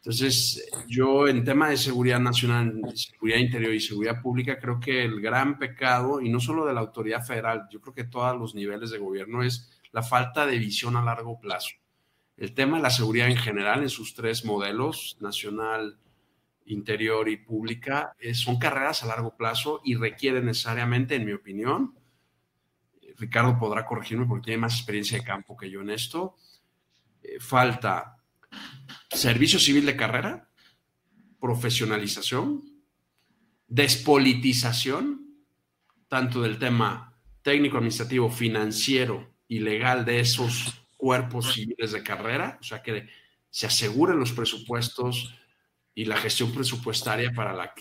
[0.04, 5.18] Entonces, yo en tema de seguridad nacional, seguridad interior y seguridad pública, creo que el
[5.22, 8.90] gran pecado, y no solo de la autoridad federal, yo creo que todos los niveles
[8.90, 11.70] de gobierno, es la falta de visión a largo plazo.
[12.36, 15.96] El tema de la seguridad en general, en sus tres modelos, nacional,
[16.66, 21.94] interior y pública, son carreras a largo plazo y requieren necesariamente, en mi opinión,
[23.16, 26.36] Ricardo podrá corregirme porque tiene más experiencia de campo que yo en esto,
[27.22, 28.13] eh, falta
[29.10, 30.48] servicio civil de carrera,
[31.40, 32.64] profesionalización,
[33.68, 35.24] despolitización,
[36.08, 42.64] tanto del tema técnico, administrativo, financiero y legal de esos cuerpos civiles de carrera, o
[42.64, 43.08] sea, que
[43.50, 45.34] se aseguren los presupuestos
[45.94, 47.74] y la gestión presupuestaria para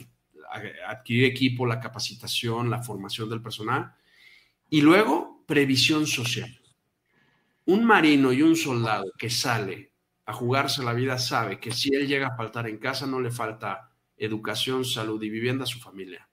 [0.87, 3.95] adquirir equipo, la capacitación, la formación del personal.
[4.69, 6.59] Y luego, previsión social.
[7.65, 9.92] Un marino y un soldado que sale
[10.25, 13.31] a jugarse la vida sabe que si él llega a faltar en casa no le
[13.31, 16.29] falta educación, salud y vivienda a su familia.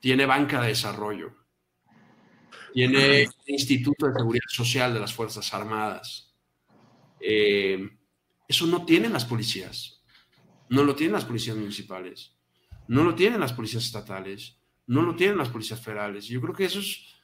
[0.00, 1.34] Tiene banca de desarrollo.
[2.72, 6.34] Tiene Instituto de Seguridad Social de las Fuerzas Armadas.
[7.20, 7.88] Eh,
[8.48, 10.02] eso no tienen las policías.
[10.68, 12.36] No lo tienen las policías municipales.
[12.88, 14.58] No lo tienen las policías estatales.
[14.86, 16.26] No lo tienen las policías federales.
[16.26, 17.14] Yo creo que eso es,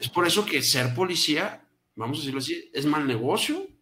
[0.00, 3.75] es por eso que ser policía, vamos a decirlo así, es mal negocio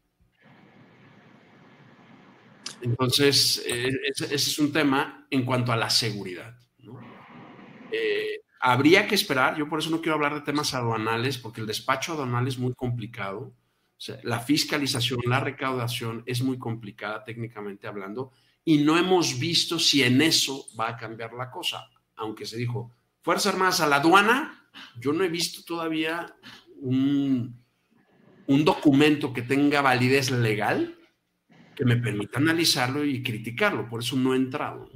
[2.84, 6.54] entonces, eh, ese, es un tema en cuanto a la seguridad.
[7.90, 11.66] Eh, habría que esperar, yo por eso no quiero hablar de temas aduanales, porque el
[11.66, 13.54] despacho aduanal es muy complicado.
[14.22, 18.32] la fiscalización, la recaudación es muy complicada técnicamente hablando,
[18.62, 21.88] y no hemos visto si en eso va a cambiar la cosa.
[22.16, 24.68] Aunque se dijo, Fuerzas Armadas a la aduana,
[25.00, 26.36] yo no he visto todavía
[26.80, 27.64] un,
[28.46, 30.98] un documento que tenga validez legal
[31.74, 33.88] que me permita analizarlo y criticarlo.
[33.88, 34.88] Por eso no he entrado.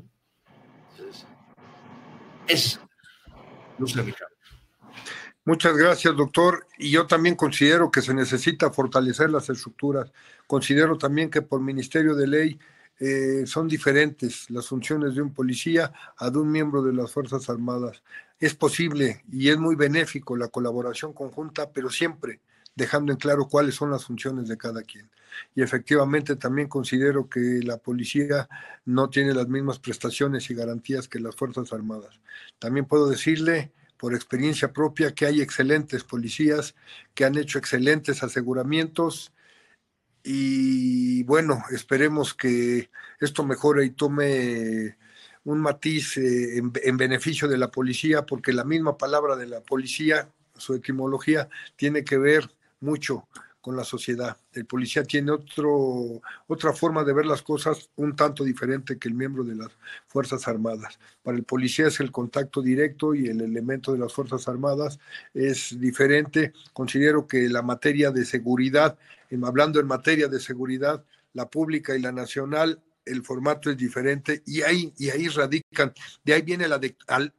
[2.47, 2.81] es,
[3.79, 4.35] no sé, Ricardo.
[5.45, 6.67] Muchas gracias, doctor.
[6.77, 10.13] Y yo también considero que se necesita fortalecer las estructuras.
[10.47, 12.59] Considero también que por Ministerio de Ley
[13.01, 17.49] eh, son diferentes las funciones de un policía a de un miembro de las Fuerzas
[17.49, 18.03] Armadas.
[18.39, 22.41] Es posible y es muy benéfico la colaboración conjunta, pero siempre
[22.75, 25.09] dejando en claro cuáles son las funciones de cada quien.
[25.55, 28.49] Y efectivamente también considero que la policía
[28.85, 32.21] no tiene las mismas prestaciones y garantías que las Fuerzas Armadas.
[32.59, 36.75] También puedo decirle por experiencia propia que hay excelentes policías
[37.15, 39.33] que han hecho excelentes aseguramientos
[40.23, 44.97] y bueno, esperemos que esto mejore y tome
[45.45, 50.29] un matiz eh, en beneficio de la policía, porque la misma palabra de la policía,
[50.57, 53.27] su etimología, tiene que ver mucho
[53.69, 54.35] con la sociedad.
[54.55, 59.15] El policía tiene otro, otra forma de ver las cosas un tanto diferente que el
[59.15, 59.69] miembro de las
[60.07, 60.99] Fuerzas Armadas.
[61.23, 64.99] Para el policía es el contacto directo y el elemento de las Fuerzas Armadas
[65.35, 66.55] es diferente.
[66.73, 68.97] Considero que la materia de seguridad,
[69.45, 71.05] hablando en materia de seguridad,
[71.35, 75.93] la pública y la nacional, el formato es diferente y ahí, y ahí radican,
[76.25, 76.81] de ahí viene la,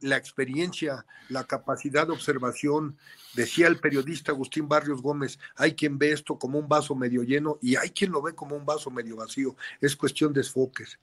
[0.00, 2.96] la experiencia, la capacidad de observación.
[3.34, 7.58] Decía el periodista Agustín Barrios Gómez, hay quien ve esto como un vaso medio lleno
[7.62, 9.56] y hay quien lo ve como un vaso medio vacío.
[9.80, 10.98] Es cuestión de enfoques.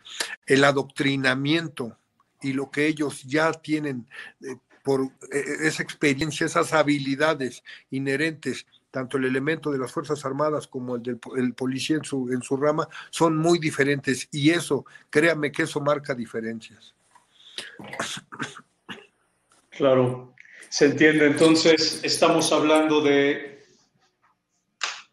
[0.46, 1.98] El adoctrinamiento
[2.42, 4.08] y lo que ellos ya tienen
[4.42, 10.68] eh, por eh, esa experiencia, esas habilidades inherentes tanto el elemento de las Fuerzas Armadas
[10.68, 15.52] como el del policía en su, en su rama, son muy diferentes y eso, créame
[15.52, 16.96] que eso marca diferencias.
[19.70, 20.34] Claro,
[20.70, 21.28] se entiende.
[21.28, 23.64] Entonces, estamos hablando de,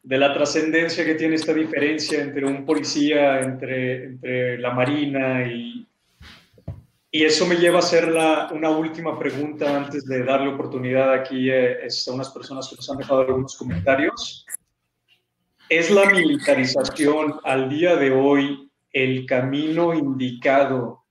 [0.03, 5.87] de la trascendencia que tiene esta diferencia entre un policía, entre, entre la Marina y,
[7.17, 11.49] y eso me lleva a hacer la, una última pregunta antes de darle oportunidad aquí
[11.49, 14.45] eh, a unas personas que nos han dejado algunos comentarios.
[15.69, 21.05] ¿Es la militarización al día de hoy el camino indicado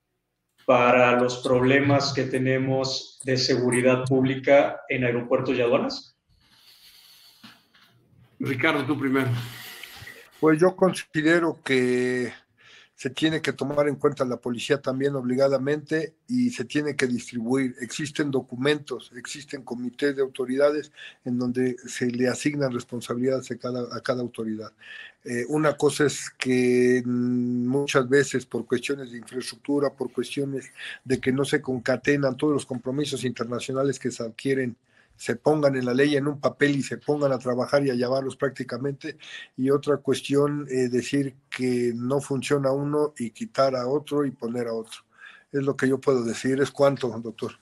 [0.66, 6.18] para los problemas que tenemos de seguridad pública en aeropuertos y aduanas?
[8.40, 9.30] Ricardo, tú primero.
[10.42, 12.34] Pues yo considero que
[12.96, 17.76] se tiene que tomar en cuenta la policía también obligadamente y se tiene que distribuir.
[17.82, 20.92] Existen documentos, existen comités de autoridades
[21.26, 24.72] en donde se le asignan responsabilidades a cada, a cada autoridad.
[25.26, 30.72] Eh, una cosa es que muchas veces por cuestiones de infraestructura, por cuestiones
[31.04, 34.76] de que no se concatenan todos los compromisos internacionales que se adquieren
[35.16, 37.96] se pongan en la ley en un papel y se pongan a trabajar y a
[37.96, 39.18] llevarlos prácticamente.
[39.58, 44.68] Y otra cuestión, eh, decir que no funciona uno y quitar a otro y poner
[44.68, 45.02] a otro.
[45.52, 46.60] Es lo que yo puedo decir.
[46.60, 47.58] ¿Es cuánto, doctor?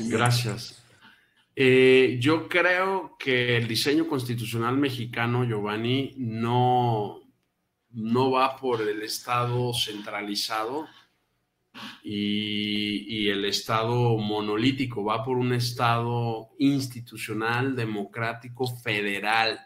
[0.00, 0.82] Gracias.
[1.54, 7.20] Eh, yo creo que el diseño constitucional mexicano, Giovanni, no,
[7.90, 10.86] no va por el Estado centralizado
[12.02, 19.60] y, el Estado monolítico, va por un Estado institucional, democrático, federal.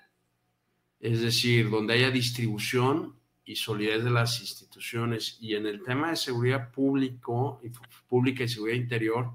[1.01, 5.39] Es decir, donde haya distribución y solidez de las instituciones.
[5.41, 7.61] Y en el tema de seguridad público,
[8.09, 9.33] pública y seguridad interior,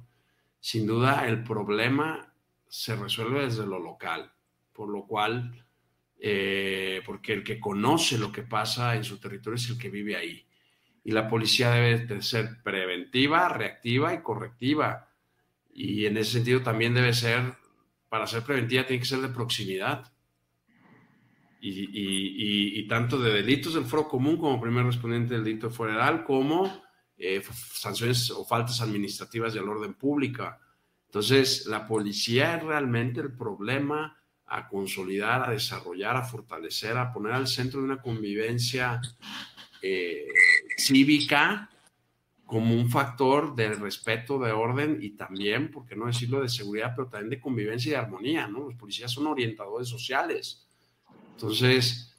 [0.60, 2.34] sin duda el problema
[2.68, 4.32] se resuelve desde lo local,
[4.74, 5.66] por lo cual,
[6.20, 10.16] eh, porque el que conoce lo que pasa en su territorio es el que vive
[10.16, 10.49] ahí
[11.04, 15.10] y la policía debe de ser preventiva, reactiva y correctiva.
[15.74, 17.54] Y en ese sentido también debe ser,
[18.10, 20.12] para ser preventiva, tiene que ser de proximidad.
[21.62, 26.84] Y, tanto de delitos del foro común como primer respondiente del delito federal, como
[27.18, 27.44] eh,
[27.74, 30.60] sanciones o faltas administrativas del orden pública.
[31.06, 34.20] Entonces, la policía es realmente el problema
[34.50, 39.00] a consolidar, a desarrollar, a fortalecer, a poner al centro de una convivencia
[39.82, 40.28] eh,
[40.78, 41.70] cívica
[42.46, 46.94] como un factor de respeto, de orden y también, por qué no decirlo, de seguridad,
[46.96, 48.62] pero también de convivencia y de armonía, ¿no?
[48.62, 50.68] Los policías son orientadores sociales.
[51.34, 52.16] Entonces,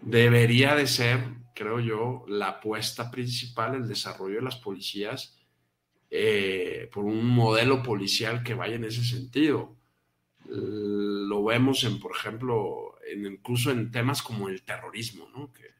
[0.00, 1.20] debería de ser,
[1.54, 5.36] creo yo, la apuesta principal el desarrollo de las policías
[6.10, 9.76] eh, por un modelo policial que vaya en ese sentido.
[10.48, 15.52] Lo vemos en, por ejemplo, en, incluso en temas como el terrorismo, ¿no?
[15.52, 15.75] Que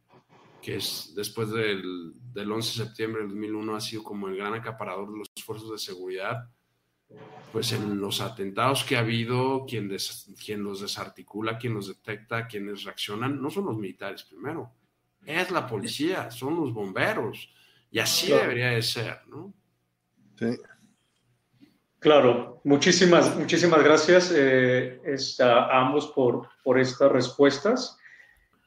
[0.67, 4.53] que es después del, del 11 de septiembre del 2001 ha sido como el gran
[4.53, 6.51] acaparador de los esfuerzos de seguridad,
[7.53, 9.97] pues en los atentados que ha habido, quien,
[10.45, 14.73] quien los desarticula, quien los detecta, quienes reaccionan, no son los militares primero,
[15.25, 17.49] es la policía, son los bomberos,
[17.93, 19.55] y así debería de ser, ¿no?
[20.37, 20.47] Sí.
[22.01, 25.01] Claro, muchísimas, muchísimas gracias eh,
[25.39, 27.97] a ambos por, por estas respuestas.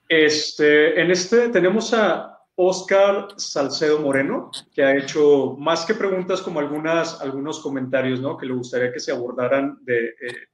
[0.10, 6.60] Este, en este tenemos a Oscar Salcedo Moreno, que ha hecho más que preguntas como
[6.60, 8.36] algunas, algunos comentarios, ¿no?
[8.36, 10.08] Que le gustaría que se abordaran de...
[10.08, 10.48] Eh,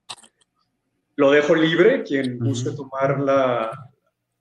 [1.16, 3.72] lo dejo libre, quien guste tomar la,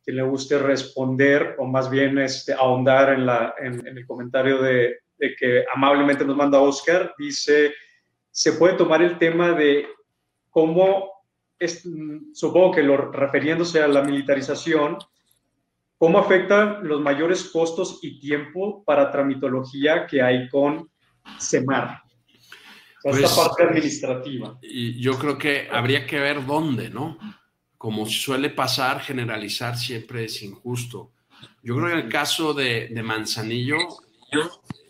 [0.03, 4.99] quien le guste responder o más bien este, ahondar en, la, en, el comentario de,
[5.17, 7.73] de, que amablemente nos manda Oscar, dice,
[8.33, 9.87] se puede tomar el tema de
[10.51, 11.14] cómo
[12.33, 14.99] supongo que lo, refiriéndose a la militarización,
[15.99, 20.91] ¿cómo afectan los mayores costos y tiempo para tramitología que hay con
[21.39, 22.05] CEMAR?
[23.05, 24.59] esta pues, parte administrativa.
[24.63, 27.19] Y yo creo que habría que ver dónde, ¿no?
[27.77, 31.13] Como suele pasar, generalizar siempre es injusto.
[31.63, 33.77] Yo creo que el caso de, de Manzanillo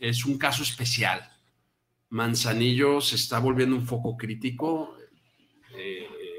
[0.00, 1.28] es un caso especial.
[2.10, 4.96] Manzanillo se está volviendo un foco crítico.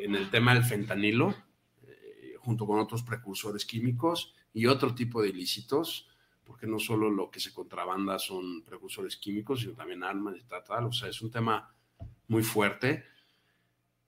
[0.06, 1.34] En el tema del fentanilo,
[1.88, 6.08] eh, junto con otros precursores químicos y otro tipo de ilícitos,
[6.43, 10.64] porque no solo lo que se contrabanda son precursores químicos, sino también armas y tal,
[10.64, 10.86] tal.
[10.86, 11.74] O sea, es un tema
[12.28, 13.03] muy fuerte.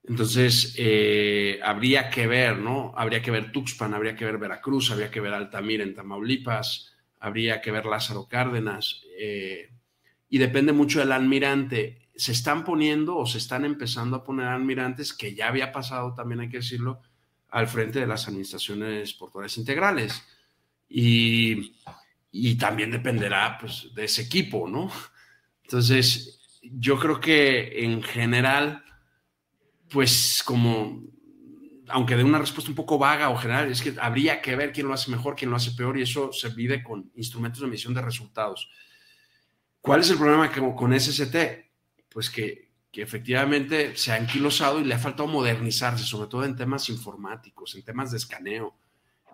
[0.04, 2.94] Entonces, eh, habría que ver, ¿no?
[2.96, 7.60] Habría que ver Tuxpan, habría que ver Veracruz, habría que ver Altamira en Tamaulipas, habría
[7.60, 9.72] que ver Lázaro Cárdenas, eh,
[10.30, 15.12] y depende mucho del almirante se están poniendo o se están empezando a poner almirantes,
[15.12, 17.00] que ya había pasado, también hay que decirlo,
[17.48, 20.20] al frente de las administraciones portuarias integrales.
[20.88, 21.76] Y,
[22.58, 24.90] también dependerá pues, de ese equipo, ¿no?
[25.62, 28.82] Entonces, yo creo que en general,
[29.88, 31.04] pues como,
[31.86, 34.88] aunque de una respuesta un poco vaga o general, es que habría que ver quién
[34.88, 37.94] lo hace mejor, quién lo hace peor, y eso se vive con instrumentos de medición
[37.94, 38.68] de resultados.
[39.80, 41.67] ¿Cuál es el problema con SST?
[42.18, 46.88] Pues que, efectivamente se ha anquilosado y le ha faltado modernizarse, sobre todo en temas
[46.88, 48.74] informáticos, en temas de escaneo,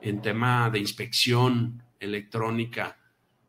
[0.03, 2.99] en tema de inspección electrónica,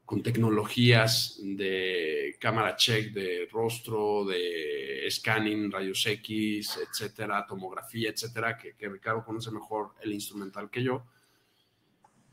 [0.06, 8.74] con tecnologías de cámara check, de rostro, de scanning, rayos X, etcétera, tomografía, etcétera, que,
[8.78, 11.06] que Ricardo conoce mejor el instrumental que yo,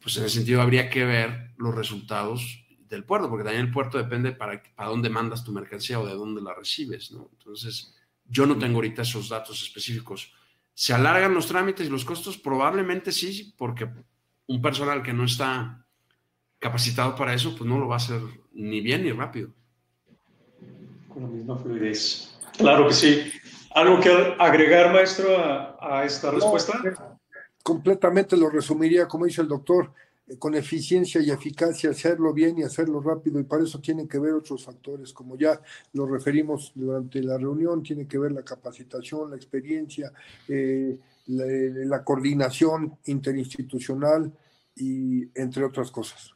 [0.00, 2.61] pues en ese sentido habría que ver los resultados
[2.92, 6.14] del puerto, porque también el puerto depende para, para dónde mandas tu mercancía o de
[6.14, 7.30] dónde la recibes, ¿no?
[7.32, 7.94] Entonces,
[8.28, 10.32] yo no tengo ahorita esos datos específicos.
[10.74, 12.36] ¿Se alargan los trámites y los costos?
[12.36, 13.88] Probablemente sí, porque
[14.46, 15.86] un personal que no está
[16.58, 18.20] capacitado para eso, pues no lo va a hacer
[18.52, 19.50] ni bien ni rápido.
[21.08, 22.38] Con la misma fluidez.
[22.58, 23.32] Claro que sí.
[23.74, 25.28] ¿Algo que agregar, maestro,
[25.80, 26.78] a, esta respuesta?
[26.84, 26.92] Eh,
[27.62, 29.94] completamente lo resumiría, como dice el doctor,
[30.38, 34.32] con eficiencia y eficacia, hacerlo bien y hacerlo rápido, y para eso tienen que ver
[34.32, 35.60] otros factores, como ya
[35.92, 40.12] lo referimos durante la reunión, tiene que ver la capacitación, la experiencia,
[40.48, 44.32] eh, la coordinación interinstitucional
[44.76, 46.34] y entre otras cosas.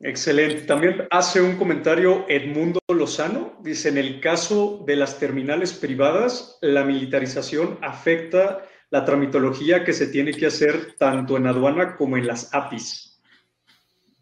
[0.00, 0.62] Excelente.
[0.62, 3.58] También hace un comentario Edmundo Lozano.
[3.62, 10.08] Dice, en el caso de las terminales privadas, la militarización afecta la tramitología que se
[10.08, 13.20] tiene que hacer tanto en aduana como en las APIs.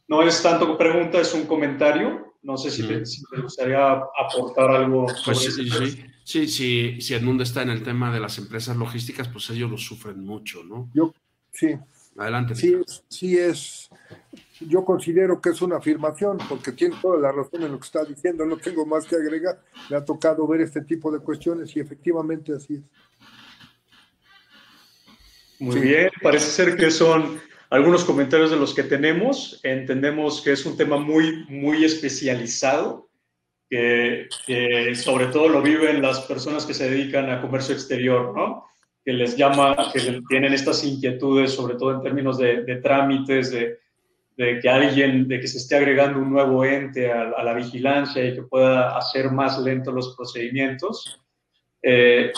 [0.09, 2.35] No es tanto pregunta, es un comentario.
[2.43, 3.03] No sé si, te,
[3.41, 5.07] gustaría aportar algo.
[5.25, 9.29] Pues sí, sí, sí, sí, si Edmundo está en el tema de las empresas logísticas,
[9.29, 10.89] pues ellos lo sufren mucho, ¿no?
[10.95, 11.13] Yo,
[11.53, 11.77] sí.
[12.17, 12.55] Adelante.
[12.55, 12.77] Sí,
[13.09, 13.91] sí es
[14.61, 18.05] yo considero que es una afirmación, porque tiene toda la razón en lo que está
[18.05, 19.61] diciendo, no tengo más que agregar.
[19.91, 22.83] Me ha tocado ver este tipo de cuestiones y efectivamente así es.
[25.59, 27.41] Muy bien, parece ser que son
[27.71, 29.61] algunos comentarios de los que tenemos.
[29.63, 33.09] Entendemos que es un tema muy, muy especializado,
[33.69, 34.29] que,
[34.95, 38.65] sobre todo lo viven las personas que se dedican a comercio exterior, ¿no?
[39.05, 43.79] Que les llama, que tienen estas inquietudes, sobre todo en términos de, de trámites, de
[44.37, 48.35] de que alguien, de que se esté agregando un nuevo ente a, la vigilancia y
[48.35, 51.19] que pueda hacer más lentos los procedimientos.
[51.83, 52.33] Eh,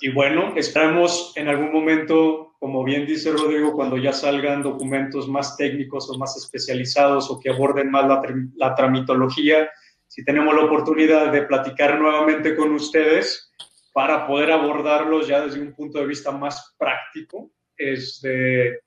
[0.00, 5.56] y bueno, esperamos en algún momento, como bien dice Rodrigo, cuando ya salgan documentos más
[5.56, 8.22] técnicos o más especializados o que aborden más la,
[8.56, 9.68] la tramitología,
[10.06, 13.52] si tenemos la oportunidad de platicar nuevamente con ustedes
[13.92, 17.50] para poder abordarlos ya desde un punto de vista más práctico.
[17.76, 18.80] Este,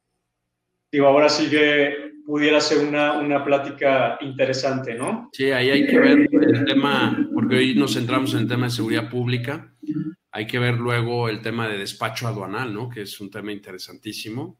[0.91, 5.29] digo, ahora sigue pudiera ser una, una plática interesante, ¿no?
[5.33, 8.71] Sí, ahí hay que ver el tema, porque hoy nos centramos en el tema de
[8.71, 9.73] seguridad pública,
[10.35, 12.89] hay que ver luego el tema de despacho aduanal, ¿no?
[12.89, 14.59] Que es un tema interesantísimo.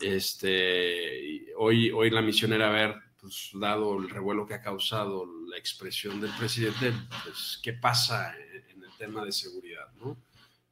[0.00, 5.58] Este, hoy, hoy la misión era ver, pues, dado el revuelo que ha causado la
[5.58, 6.92] expresión del presidente,
[7.24, 10.16] pues, qué pasa en el tema de seguridad, ¿no?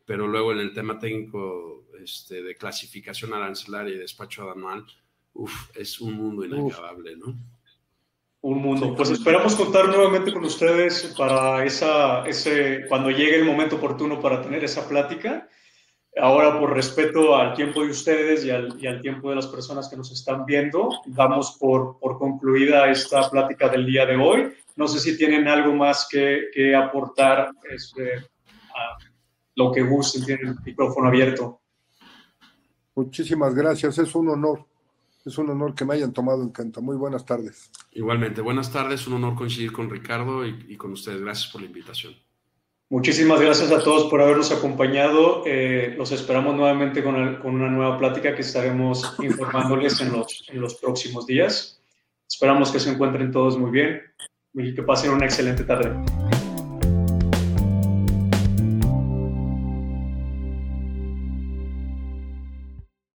[0.04, 4.86] Pero luego en el tema técnico este, de clasificación arancelaria y despacho aduanal,
[5.32, 7.36] uf, es un mundo inacabable, ¿no?
[8.43, 8.95] Un mundo.
[8.97, 14.43] Pues esperamos contar nuevamente con ustedes para esa, ese, cuando llegue el momento oportuno para
[14.43, 15.49] tener esa plática.
[16.20, 19.88] Ahora, por respeto al tiempo de ustedes y al, y al tiempo de las personas
[19.88, 24.53] que nos están viendo, damos por, por, concluida esta plática del día de hoy.
[24.74, 28.16] No sé si tienen algo más que, que aportar, este,
[28.74, 28.99] a
[29.55, 31.61] lo que gusten, tienen el micrófono abierto.
[32.97, 34.66] Muchísimas gracias, es un honor.
[35.24, 36.80] Es un honor que me hayan tomado en cuenta.
[36.80, 37.70] Muy buenas tardes.
[37.92, 39.06] Igualmente, buenas tardes.
[39.06, 41.20] Un honor coincidir con Ricardo y, con ustedes.
[41.20, 42.14] Gracias por la invitación.
[42.88, 45.44] Muchísimas gracias a todos por habernos acompañado.
[45.46, 50.74] Eh, los esperamos nuevamente con, una nueva plática que estaremos informándoles en los, en los
[50.74, 51.80] próximos días.
[52.28, 54.02] Esperamos que se encuentren todos muy bien
[54.54, 55.94] y que pasen una excelente tarde.